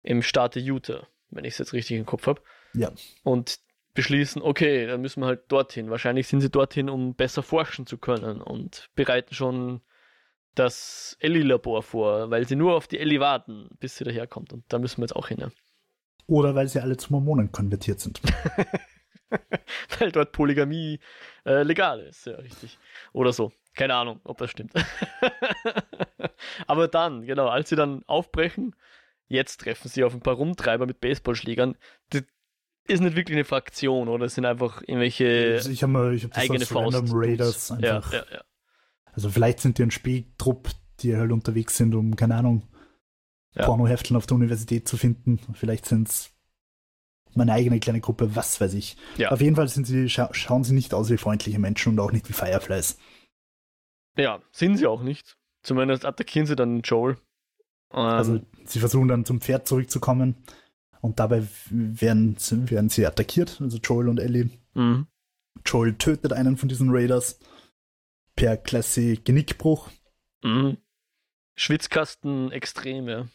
[0.02, 2.42] Im Staate Utah, wenn ich es jetzt richtig im Kopf habe.
[2.74, 2.90] Ja.
[3.22, 3.60] Und
[3.94, 5.90] beschließen, okay, dann müssen wir halt dorthin.
[5.90, 9.80] Wahrscheinlich sind sie dorthin, um besser forschen zu können und bereiten schon
[10.54, 14.52] das Ellie-Labor vor, weil sie nur auf die Ellie warten, bis sie daherkommt.
[14.52, 15.38] Und da müssen wir jetzt auch hin.
[15.40, 15.50] Ja.
[16.26, 18.20] Oder weil sie alle zu Mormonen konvertiert sind.
[19.98, 21.00] weil dort Polygamie
[21.44, 22.78] äh, legal ist, ja, richtig.
[23.12, 23.52] Oder so.
[23.74, 24.72] Keine Ahnung, ob das stimmt.
[26.66, 28.74] Aber dann, genau, als sie dann aufbrechen,
[29.28, 31.76] jetzt treffen sie auf ein paar Rumtreiber mit Baseballschlägern.
[32.10, 32.24] Das
[32.88, 34.26] ist nicht wirklich eine Fraktion, oder?
[34.26, 36.96] Es sind einfach irgendwelche also ich hab mal, ich hab das eigene Faust.
[36.96, 38.12] Random Raiders einfach.
[38.12, 38.40] Ja, ja, ja.
[39.12, 40.70] Also vielleicht sind die ein Spieltrupp,
[41.00, 42.66] die halt unterwegs sind, um, keine Ahnung,
[43.54, 43.64] ja.
[43.64, 45.38] Pornohefteln auf der Universität zu finden.
[45.54, 46.30] Vielleicht sind es
[47.34, 48.96] meine eigene kleine Gruppe, was weiß ich.
[49.16, 49.30] Ja.
[49.30, 52.12] Auf jeden Fall sind sie, scha schauen sie nicht aus wie freundliche Menschen und auch
[52.12, 52.98] nicht wie Fireflies.
[54.16, 55.36] Ja, sind sie auch nicht.
[55.62, 57.18] Zumindest attackieren sie dann Joel.
[57.92, 60.36] Ähm, also sie versuchen dann zum Pferd zurückzukommen
[61.00, 64.50] und dabei werden, werden sie attackiert, also Joel und Ellie.
[64.74, 65.06] Mhm.
[65.64, 67.38] Joel tötet einen von diesen Raiders
[68.36, 69.90] per Klasse Genickbruch.
[70.42, 70.78] Mhm.
[71.56, 73.26] Schwitzkasten extrem, ja.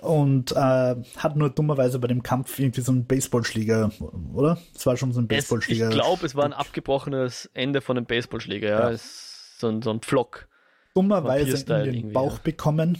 [0.00, 3.92] Und äh, hat nur dummerweise bei dem Kampf irgendwie so einen Baseballschläger,
[4.34, 4.58] oder?
[4.74, 5.90] Es war schon so ein Baseballschläger.
[5.90, 8.90] ich glaube, es war ein abgebrochenes Ende von einem Baseballschläger, ja.
[8.90, 8.98] ja.
[8.98, 10.48] so, ein, so ein Pflock.
[10.94, 12.40] dummerweise in den Bauch ja.
[12.42, 12.98] bekommen.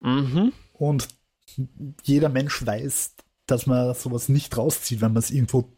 [0.00, 0.52] Mhm.
[0.74, 1.08] Und
[2.02, 3.14] jeder Mensch weiß,
[3.46, 5.72] dass man sowas nicht rauszieht, wenn man es irgendwo.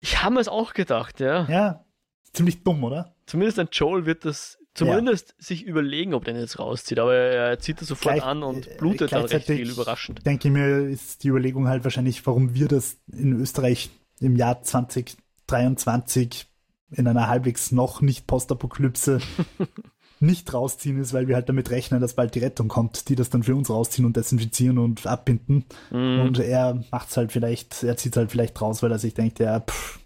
[0.00, 1.48] Ich habe es auch gedacht, ja.
[1.48, 1.84] Ja,
[2.32, 3.14] ziemlich dumm, oder?
[3.26, 5.44] Zumindest ein Joel wird das zumindest ja.
[5.44, 9.12] sich überlegen, ob der jetzt rauszieht, aber er zieht das sofort Gleich, an und blutet
[9.12, 10.24] dann recht viel überraschend.
[10.24, 13.90] Denke ich mir, ist die Überlegung halt wahrscheinlich, warum wir das in Österreich
[14.20, 16.46] im Jahr 2023
[16.90, 19.20] in einer halbwegs noch nicht Postapokalypse
[20.20, 23.30] nicht rausziehen ist, weil wir halt damit rechnen, dass bald die Rettung kommt, die das
[23.30, 25.64] dann für uns rausziehen und desinfizieren und abbinden.
[25.90, 26.20] Mm.
[26.20, 29.14] Und er macht es halt vielleicht, er zieht es halt vielleicht raus, weil er sich
[29.14, 30.00] denkt, ja, pff,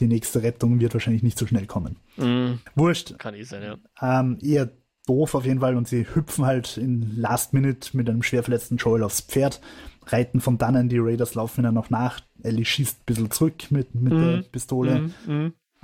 [0.00, 1.96] die nächste Rettung wird wahrscheinlich nicht so schnell kommen.
[2.16, 2.60] Mm.
[2.74, 3.18] Wurscht.
[3.18, 4.20] Kann ich sein, ja.
[4.20, 4.70] Ähm, eher
[5.06, 8.76] doof auf jeden Fall und sie hüpfen halt in Last Minute mit einem schwer verletzten
[8.76, 9.60] Joel aufs Pferd,
[10.06, 13.94] reiten von dannen, die Raiders laufen dann noch nach, Ellie schießt ein bisschen zurück mit,
[13.94, 14.16] mit mm.
[14.16, 15.10] der Pistole.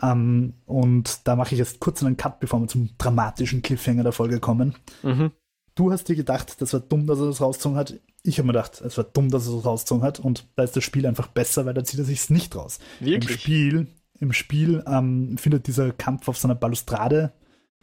[0.00, 0.04] Mm.
[0.04, 4.12] Ähm, und da mache ich jetzt kurz einen Cut, bevor wir zum dramatischen Cliffhanger der
[4.12, 4.74] Folge kommen.
[5.02, 5.30] Mhm.
[5.74, 7.94] Du hast dir gedacht, das war dumm, dass er das rausgezogen hat.
[8.22, 10.20] Ich habe mir gedacht, es war dumm, dass er das rausgezogen hat.
[10.20, 12.78] Und da ist das Spiel einfach besser, weil da zieht er sich nicht raus.
[13.00, 13.30] Wirklich?
[13.30, 13.86] Im Spiel,
[14.20, 17.32] im Spiel ähm, findet dieser Kampf auf so einer Balustrade,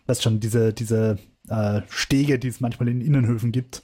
[0.08, 1.18] weißt schon, diese, diese
[1.50, 3.84] äh, Stege, die es manchmal in Innenhöfen gibt,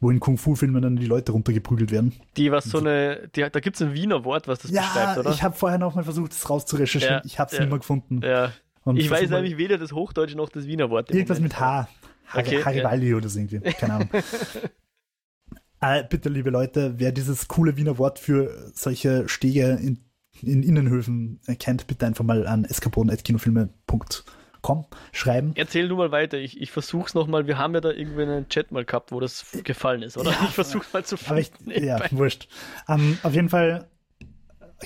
[0.00, 2.14] wo in Kung-Fu-Filmen dann die Leute runtergeprügelt werden.
[2.36, 5.18] Die was so eine, die, da gibt es ein Wiener Wort, was das ja, beschreibt,
[5.18, 5.30] oder?
[5.30, 7.16] ich habe vorher noch mal versucht, das rauszurecherchieren.
[7.16, 8.20] Ja, ich habe es ja, nicht mehr gefunden.
[8.22, 8.52] Ja.
[8.94, 11.10] ich weiß nämlich weder das Hochdeutsche noch das Wiener Wort.
[11.10, 11.52] Irgendwas Moment.
[11.52, 11.88] mit H.
[12.34, 13.16] Okay, Haribaldi ja.
[13.16, 13.60] oder so irgendwie.
[13.72, 14.08] Keine Ahnung.
[15.80, 19.98] äh, bitte, liebe Leute, wer dieses coole Wiener Wort für solche Stege in,
[20.40, 25.52] in Innenhöfen kennt, bitte einfach mal an eskapoden.kinofilme.com komm, schreiben.
[25.54, 27.46] Erzähl du mal weiter, ich, ich versuch's nochmal.
[27.46, 30.30] Wir haben ja da irgendwie einen Chat mal gehabt, wo das gefallen ist, oder?
[30.30, 31.70] Ja, ich versuch's mal zu finden.
[31.70, 32.48] Ich, ja, wurscht.
[32.86, 33.88] Um, ähm, auf jeden Fall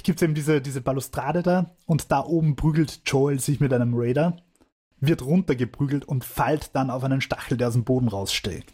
[0.03, 3.95] gibt es eben diese, diese Balustrade da und da oben prügelt Joel sich mit einem
[3.95, 4.37] Raider,
[5.01, 8.66] wird runtergeprügelt und fällt dann auf einen Stachel, der aus dem Boden raussteht.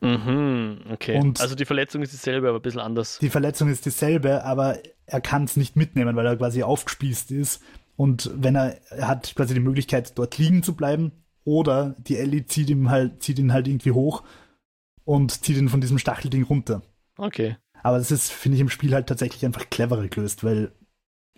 [0.00, 1.18] Mhm, okay.
[1.20, 3.18] Und also die Verletzung ist dieselbe, aber ein bisschen anders.
[3.20, 7.62] Die Verletzung ist dieselbe, aber er kann es nicht mitnehmen, weil er quasi aufgespießt ist
[7.96, 11.12] und wenn er, er hat quasi die Möglichkeit, dort liegen zu bleiben,
[11.44, 14.22] oder die Ellie zieht ihn halt, zieht ihn halt irgendwie hoch
[15.04, 16.82] und zieht ihn von diesem Stachelding runter.
[17.16, 17.56] Okay.
[17.82, 20.72] Aber das ist, finde ich, im Spiel halt tatsächlich einfach cleverer gelöst, weil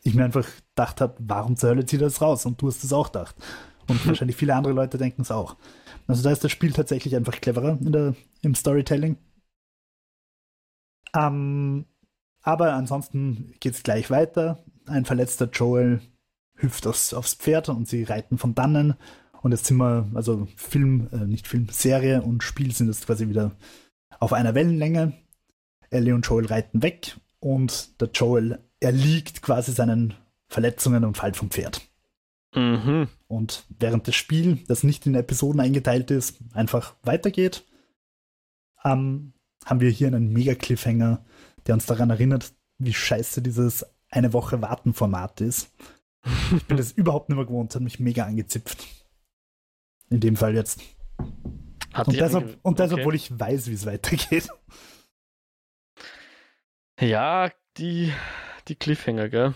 [0.02, 2.44] ich mir einfach gedacht habe, warum zur Hölle zieht er das raus?
[2.44, 3.34] Und du hast es auch gedacht.
[3.88, 5.56] Und wahrscheinlich viele andere Leute denken es auch.
[6.06, 9.16] Also da ist das Spiel tatsächlich einfach cleverer der, im Storytelling.
[11.16, 11.86] Ähm,
[12.42, 14.62] aber ansonsten geht es gleich weiter.
[14.86, 16.02] Ein verletzter Joel
[16.56, 18.94] hüpft aufs, aufs Pferd und sie reiten von dannen.
[19.42, 23.28] Und jetzt sind wir, also Film, äh, nicht Film, Serie und Spiel sind jetzt quasi
[23.28, 23.52] wieder
[24.18, 25.12] auf einer Wellenlänge.
[25.90, 30.14] Ellie und Joel reiten weg und der Joel erliegt quasi seinen
[30.48, 31.82] Verletzungen und fällt vom Pferd.
[32.54, 33.08] Mhm.
[33.26, 37.64] Und während das Spiel, das nicht in Episoden eingeteilt ist, einfach weitergeht,
[38.84, 39.32] ähm,
[39.64, 41.24] haben wir hier einen Mega-Cliffhanger,
[41.66, 45.70] der uns daran erinnert, wie scheiße dieses eine Woche Warten Format ist.
[46.56, 48.86] Ich bin das überhaupt nicht mehr gewohnt, hat mich mega angezipft.
[50.10, 50.80] In dem Fall jetzt.
[51.92, 52.56] Hat und, das, ange...
[52.62, 53.00] und das, okay.
[53.00, 54.48] obwohl ich weiß, wie es weitergeht.
[57.00, 58.12] Ja, die,
[58.68, 59.54] die Cliffhanger, gell?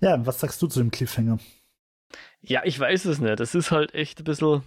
[0.00, 1.38] Ja, was sagst du zu dem Cliffhanger?
[2.40, 3.40] Ja, ich weiß es nicht.
[3.40, 4.62] Das ist halt echt ein bisschen.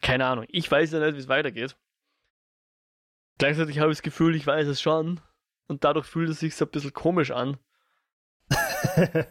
[0.00, 0.46] Keine Ahnung.
[0.48, 1.76] Ich weiß ja nicht, wie es weitergeht.
[3.38, 5.20] Gleichzeitig habe ich das Gefühl, ich weiß es schon.
[5.68, 7.56] Und dadurch fühlt es sich so ein bisschen komisch an.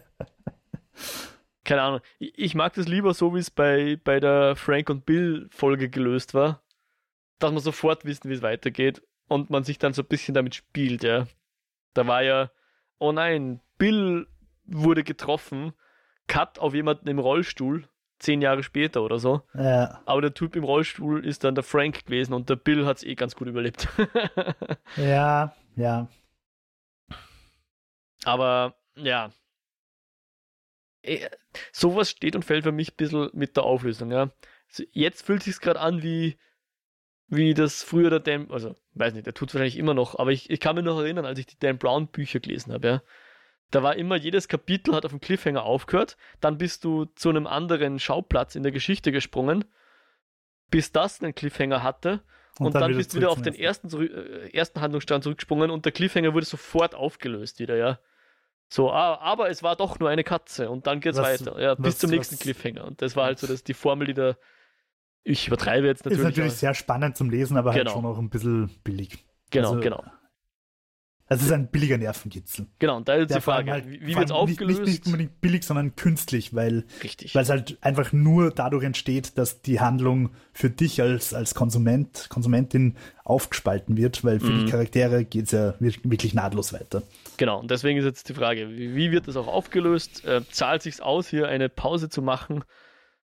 [1.64, 2.00] Keine Ahnung.
[2.18, 6.34] Ich, mag das lieber so, wie es bei, bei der Frank und Bill Folge gelöst
[6.34, 6.62] war.
[7.38, 10.54] Dass man sofort wissen, wie es weitergeht und man sich dann so ein bisschen damit
[10.54, 11.26] spielt, ja.
[11.94, 12.50] Da war ja,
[12.98, 14.26] oh nein, Bill
[14.64, 15.72] wurde getroffen,
[16.26, 17.88] Cut auf jemanden im Rollstuhl,
[18.18, 19.42] zehn Jahre später oder so.
[19.54, 20.00] Ja.
[20.06, 23.02] Aber der Typ im Rollstuhl ist dann der Frank gewesen und der Bill hat es
[23.02, 23.88] eh ganz gut überlebt.
[24.96, 26.08] ja, ja.
[28.24, 29.30] Aber ja,
[31.72, 34.30] sowas steht und fällt für mich ein bisschen mit der Auflösung, ja.
[34.92, 36.38] Jetzt fühlt sich gerade an wie,
[37.28, 40.32] wie das früher der Dan, also weiß nicht, der tut es wahrscheinlich immer noch, aber
[40.32, 43.02] ich, ich kann mich noch erinnern, als ich die Dan Brown Bücher gelesen habe, ja.
[43.70, 47.46] Da war immer, jedes Kapitel hat auf dem Cliffhanger aufgehört, dann bist du zu einem
[47.46, 49.64] anderen Schauplatz in der Geschichte gesprungen,
[50.70, 52.22] bis das einen Cliffhanger hatte
[52.58, 55.86] und, und dann, dann bist du wieder auf den ersten, äh, ersten Handlungsstrang zurückgesprungen und
[55.86, 57.98] der Cliffhanger wurde sofort aufgelöst wieder, ja.
[58.72, 61.60] So, ah, aber es war doch nur eine Katze und dann geht's was, weiter.
[61.60, 62.86] Ja, bis zum nächsten was, Cliffhanger.
[62.86, 64.34] Und das war halt so dass die Formel, die da.
[65.24, 66.20] Ich übertreibe jetzt natürlich.
[66.20, 67.90] Ist natürlich sehr spannend zum Lesen, aber halt genau.
[67.90, 69.26] halt schon auch ein bisschen billig.
[69.50, 70.02] Genau, also, genau.
[71.32, 72.66] Das ist ein billiger Nervenkitzel.
[72.78, 74.80] Genau, und da ist die Frage, halt, wie, wird es aufgelöst?
[74.80, 79.80] Nicht, nicht, unbedingt billig, sondern künstlich, weil es halt einfach nur dadurch entsteht, dass die
[79.80, 84.66] Handlung für dich als, als Konsument, Konsumentin aufgespalten wird, weil für mhm.
[84.66, 87.02] die Charaktere geht es ja wirklich nahtlos weiter.
[87.38, 90.26] Genau, und deswegen ist jetzt die Frage, wie, wie wird das auch aufgelöst?
[90.26, 92.62] Äh, zahlt sich aus, hier eine Pause zu machen,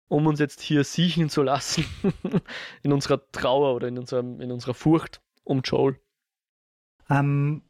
[0.07, 1.85] um uns jetzt hier siechen zu lassen
[2.85, 5.99] in unserer Trauer oder in, unserem, in unserer Furcht um Joel?
[7.11, 7.63] Ähm,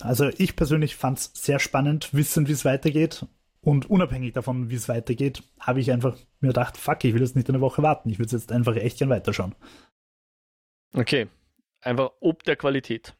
[0.00, 3.26] also ich persönlich fand es sehr spannend, wissen, wie es weitergeht.
[3.60, 7.36] Und unabhängig davon, wie es weitergeht, habe ich einfach mir gedacht, fuck, ich will jetzt
[7.36, 8.08] nicht eine Woche warten.
[8.08, 9.54] Ich will es jetzt einfach echt gern weiterschauen.
[10.94, 11.28] Okay.
[11.80, 13.14] Einfach ob der Qualität.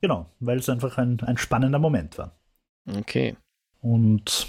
[0.00, 2.38] Genau, weil es einfach ein, ein spannender Moment war.
[2.86, 3.36] Okay.
[3.80, 4.48] Und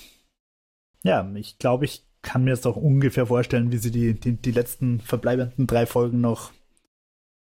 [1.03, 4.51] ja, ich glaube, ich kann mir jetzt auch ungefähr vorstellen, wie sie die, die, die
[4.51, 6.51] letzten verbleibenden drei Folgen noch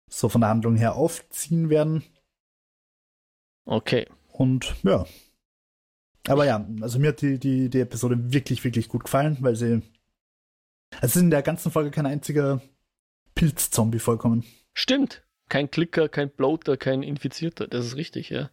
[0.08, 2.02] so von der Handlung her aufziehen werden.
[3.68, 4.08] Okay.
[4.32, 5.04] Und ja.
[6.26, 9.82] Aber ja, also mir hat die, die, die Episode wirklich, wirklich gut gefallen, weil sie.
[11.02, 12.62] Es ist in der ganzen Folge kein einziger
[13.34, 14.44] Pilzzombie vollkommen.
[14.72, 15.22] Stimmt.
[15.50, 17.66] Kein Klicker, kein Bloater, kein Infizierter.
[17.66, 18.50] Das ist richtig, ja.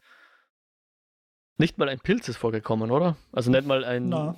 [1.57, 3.15] Nicht mal ein Pilz ist vorgekommen, oder?
[3.31, 4.35] Also nicht mal ein, Na.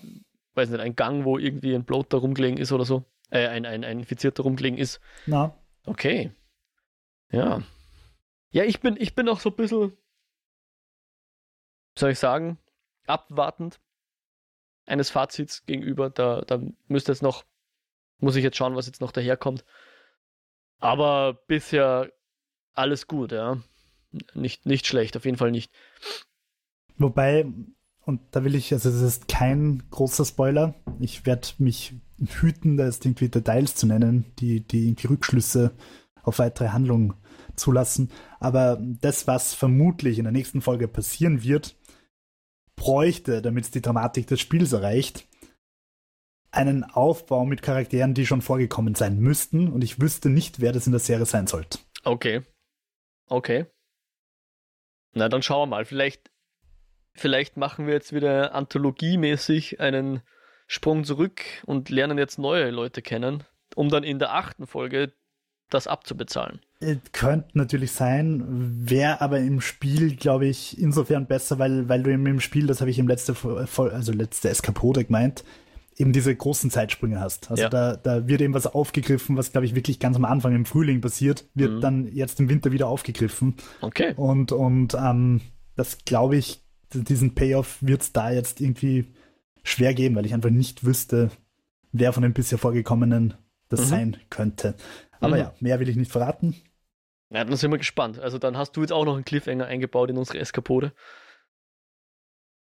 [0.53, 3.03] weiß nicht, ein Gang, wo irgendwie ein Bloater rumgelegen ist oder so.
[3.31, 4.99] Äh, ein, ein, ein Infizierter rumgelegen ist.
[5.25, 5.57] Na.
[5.85, 6.31] Okay.
[7.31, 7.63] Ja.
[8.51, 9.97] Ja, ich bin, ich bin auch so ein bisschen,
[11.99, 12.57] soll ich sagen,
[13.05, 13.79] abwartend
[14.85, 16.09] eines Fazits gegenüber.
[16.09, 17.45] Da, da müsste jetzt noch,
[18.19, 19.65] muss ich jetzt schauen, was jetzt noch daherkommt.
[20.79, 22.11] Aber bisher
[22.73, 23.57] alles gut, ja.
[24.33, 25.71] Nicht, nicht schlecht, auf jeden Fall nicht.
[26.97, 27.45] Wobei,
[28.05, 30.75] und da will ich, also das ist kein großer Spoiler.
[30.99, 35.71] Ich werde mich hüten, da jetzt irgendwie Details zu nennen, die, die irgendwie Rückschlüsse
[36.23, 37.13] auf weitere Handlungen
[37.55, 38.11] zulassen.
[38.39, 41.75] Aber das, was vermutlich in der nächsten Folge passieren wird,
[42.77, 45.27] bräuchte, damit es die Dramatik des Spiels erreicht,
[46.51, 49.67] einen Aufbau mit Charakteren, die schon vorgekommen sein müssten.
[49.69, 51.79] Und ich wüsste nicht, wer das in der Serie sein sollte.
[52.05, 52.43] Okay.
[53.27, 53.65] Okay.
[55.13, 55.85] Na, dann schauen wir mal.
[55.85, 56.31] Vielleicht,
[57.13, 60.21] vielleicht machen wir jetzt wieder anthologiemäßig einen
[60.67, 63.43] Sprung zurück und lernen jetzt neue Leute kennen,
[63.75, 65.13] um dann in der achten Folge
[65.69, 66.59] das abzubezahlen.
[66.79, 68.43] Äh, könnte natürlich sein,
[68.89, 72.91] wäre aber im Spiel, glaube ich, insofern besser, weil, weil du im Spiel, das habe
[72.91, 73.35] ich im letzte,
[73.75, 75.43] also letzte Eskapode gemeint,
[75.97, 77.49] eben diese großen Zeitsprünge hast.
[77.49, 77.69] Also ja.
[77.69, 81.01] da, da wird eben was aufgegriffen, was, glaube ich, wirklich ganz am Anfang im Frühling
[81.01, 81.81] passiert, wird mhm.
[81.81, 83.55] dann jetzt im Winter wieder aufgegriffen.
[83.81, 84.13] Okay.
[84.15, 85.41] Und, und ähm,
[85.75, 86.61] das, glaube ich,
[86.93, 89.07] diesen Payoff wird es da jetzt irgendwie
[89.63, 91.31] schwer geben, weil ich einfach nicht wüsste,
[91.91, 93.33] wer von den bisher vorgekommenen
[93.69, 93.85] das mhm.
[93.85, 94.75] sein könnte.
[95.19, 95.41] Aber mhm.
[95.41, 96.55] ja, mehr will ich nicht verraten.
[97.29, 98.19] Ja, dann sind wir gespannt.
[98.19, 100.93] Also dann hast du jetzt auch noch einen Cliffhanger eingebaut in unsere Eskapode.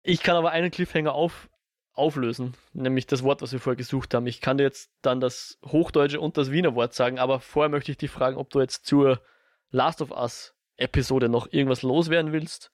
[0.04, 1.50] Ich kann aber einen Cliffhanger auf,
[1.94, 4.26] auflösen, nämlich das Wort, was wir vorher gesucht haben.
[4.26, 7.92] Ich kann dir jetzt dann das Hochdeutsche und das Wiener Wort sagen, aber vorher möchte
[7.92, 9.22] ich dich fragen, ob du jetzt zur
[9.70, 12.72] Last of Us Episode noch irgendwas loswerden willst.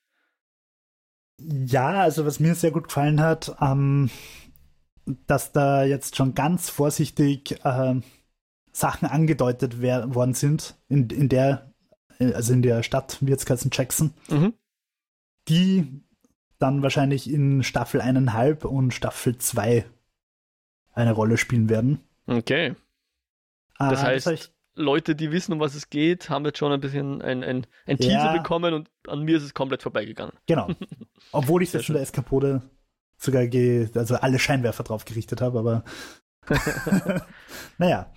[1.40, 4.10] Ja, also was mir sehr gut gefallen hat, ähm,
[5.06, 7.96] dass da jetzt schon ganz vorsichtig äh,
[8.72, 11.74] Sachen angedeutet worden sind, in, in der,
[12.20, 14.54] also in der Stadt, wie jetzt heißen Jackson, mhm.
[15.48, 16.04] die
[16.60, 19.86] dann wahrscheinlich in Staffel 1,5 und Staffel 2
[20.94, 22.00] eine Rolle spielen werden.
[22.26, 22.76] Okay.
[23.78, 26.72] Ah, das heißt, das heißt, Leute, die wissen, um was es geht, haben jetzt schon
[26.72, 30.34] ein bisschen ein, ein, ein Teaser ja, bekommen und an mir ist es komplett vorbeigegangen.
[30.48, 30.70] Genau.
[31.32, 32.62] Obwohl ich jetzt schon der Eskapode
[33.24, 35.84] sogar ge also alle Scheinwerfer drauf gerichtet habe, aber
[37.78, 38.12] naja.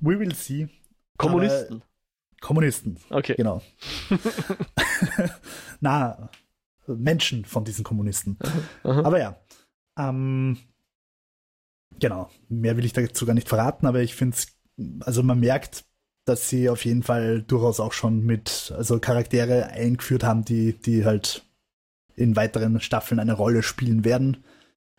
[0.00, 0.68] We will see.
[1.16, 1.76] Kommunisten.
[1.76, 1.86] Aber,
[2.40, 2.98] Kommunisten.
[3.10, 3.34] Okay.
[3.36, 3.62] Genau.
[5.80, 6.30] Na,
[6.86, 8.38] Menschen von diesen Kommunisten.
[8.82, 9.02] Aha.
[9.04, 9.40] Aber ja.
[9.96, 10.58] Ähm,
[11.98, 12.30] genau.
[12.48, 14.48] Mehr will ich dazu gar nicht verraten, aber ich finde es,
[15.00, 15.84] also man merkt,
[16.24, 21.04] dass sie auf jeden Fall durchaus auch schon mit, also Charaktere eingeführt haben, die, die
[21.04, 21.44] halt
[22.16, 24.44] in weiteren Staffeln eine Rolle spielen werden,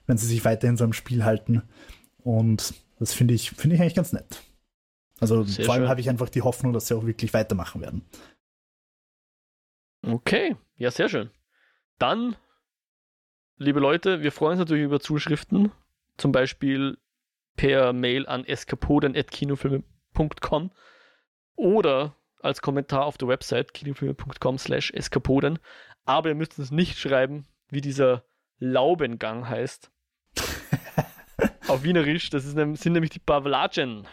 [0.07, 1.64] wenn sie sich weiterhin so im Spiel halten.
[2.24, 4.41] Und das finde ich, finde ich eigentlich ganz nett.
[5.20, 8.03] Also Sehr vor allem habe ich einfach die Hoffnung, dass sie auch wirklich weitermachen werden.
[10.05, 11.30] Okay, ja, sehr schön.
[11.97, 12.36] Dann,
[13.57, 15.72] liebe Leute, wir freuen uns natürlich über Zuschriften,
[16.18, 16.97] zum Beispiel
[17.55, 20.72] per Mail an eskapoden.kinofilme.com
[21.55, 25.59] oder als Kommentar auf der Website kinofilme.com slash eskapoden.
[26.06, 28.24] Aber ihr müsst uns nicht schreiben, wie dieser
[28.60, 29.91] Laubengang heißt.
[31.68, 34.08] auf Wienerisch, das ist, sind nämlich die Pavlagen.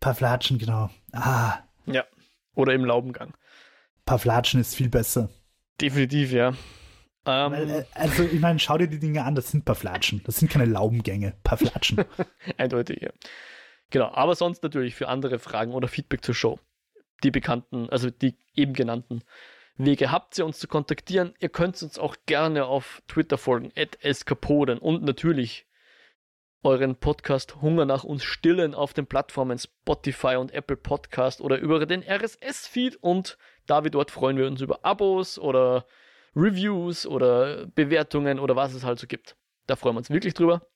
[0.00, 0.90] Pavlatschen, genau.
[1.12, 1.58] Ah.
[1.86, 2.04] Ja.
[2.54, 3.34] Oder im Laubengang.
[4.04, 5.30] Pavlatschen ist viel besser.
[5.80, 6.54] Definitiv, ja.
[7.24, 10.22] Ähm, äh, also, ich meine, schau dir die Dinge an, das sind paar Flatschen.
[10.24, 12.04] Das sind keine Laubengänge, paar Flatschen.
[12.58, 13.10] Eindeutig, ja.
[13.90, 16.58] Genau, aber sonst natürlich für andere Fragen oder Feedback zur Show.
[17.22, 19.22] Die bekannten, also die eben genannten
[19.76, 21.34] Wege habt ihr uns zu kontaktieren.
[21.40, 25.66] Ihr könnt uns auch gerne auf Twitter folgen, eskapoden und natürlich
[26.62, 31.84] euren Podcast Hunger nach uns stillen auf den Plattformen Spotify und Apple Podcast oder über
[31.86, 35.86] den RSS-Feed und da wir dort freuen wir uns über Abos oder
[36.36, 39.36] Reviews oder Bewertungen oder was es halt so gibt.
[39.66, 40.66] Da freuen wir uns wirklich drüber.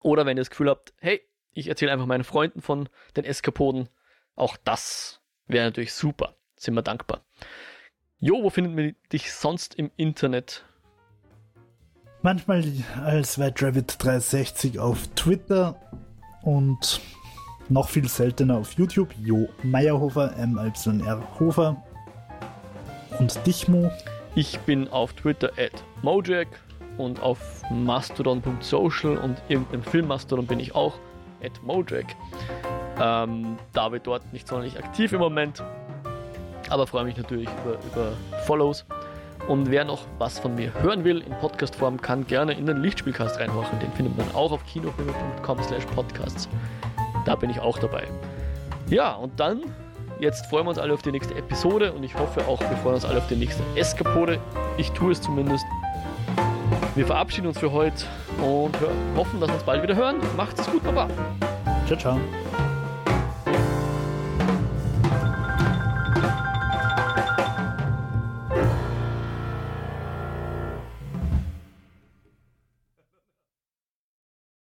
[0.00, 1.20] Oder wenn ihr das Gefühl habt, hey,
[1.52, 3.88] ich erzähle einfach meinen Freunden von den Eskapoden,
[4.34, 6.36] auch das wäre natürlich super.
[6.56, 7.24] Sind wir dankbar.
[8.24, 10.64] Jo, wo findet man dich sonst im Internet?
[12.22, 12.62] Manchmal
[13.04, 15.74] als WhiteRabbit360 auf Twitter
[16.42, 17.00] und
[17.68, 19.12] noch viel seltener auf YouTube.
[19.20, 21.82] Jo Meyerhofer, M-Y-R Hofer
[23.18, 23.90] und Dichmo.
[24.36, 26.46] Ich bin auf Twitter at Mojack
[26.98, 30.94] und auf mastodon.social und irgendeinem Filmmastodon bin ich auch
[31.42, 32.14] at Mojack.
[33.00, 35.60] Ähm, da wir dort nicht sonderlich aktiv im Moment,
[36.72, 38.12] aber freue mich natürlich über, über
[38.46, 38.84] Follows.
[39.48, 43.38] Und wer noch was von mir hören will in Podcastform, kann gerne in den Lichtspielcast
[43.40, 43.78] reinhorchen.
[43.80, 46.48] Den findet man auch auf kinofilme.com slash podcasts.
[47.26, 48.04] Da bin ich auch dabei.
[48.88, 49.62] Ja, und dann,
[50.20, 52.94] jetzt freuen wir uns alle auf die nächste Episode und ich hoffe auch, wir freuen
[52.94, 54.38] uns alle auf die nächste Eskapode.
[54.76, 55.64] Ich tue es zumindest.
[56.94, 58.04] Wir verabschieden uns für heute
[58.38, 58.76] und
[59.16, 60.16] hoffen, dass wir uns bald wieder hören.
[60.36, 61.08] Macht es gut, Baba.
[61.86, 62.71] Ciao, ciao.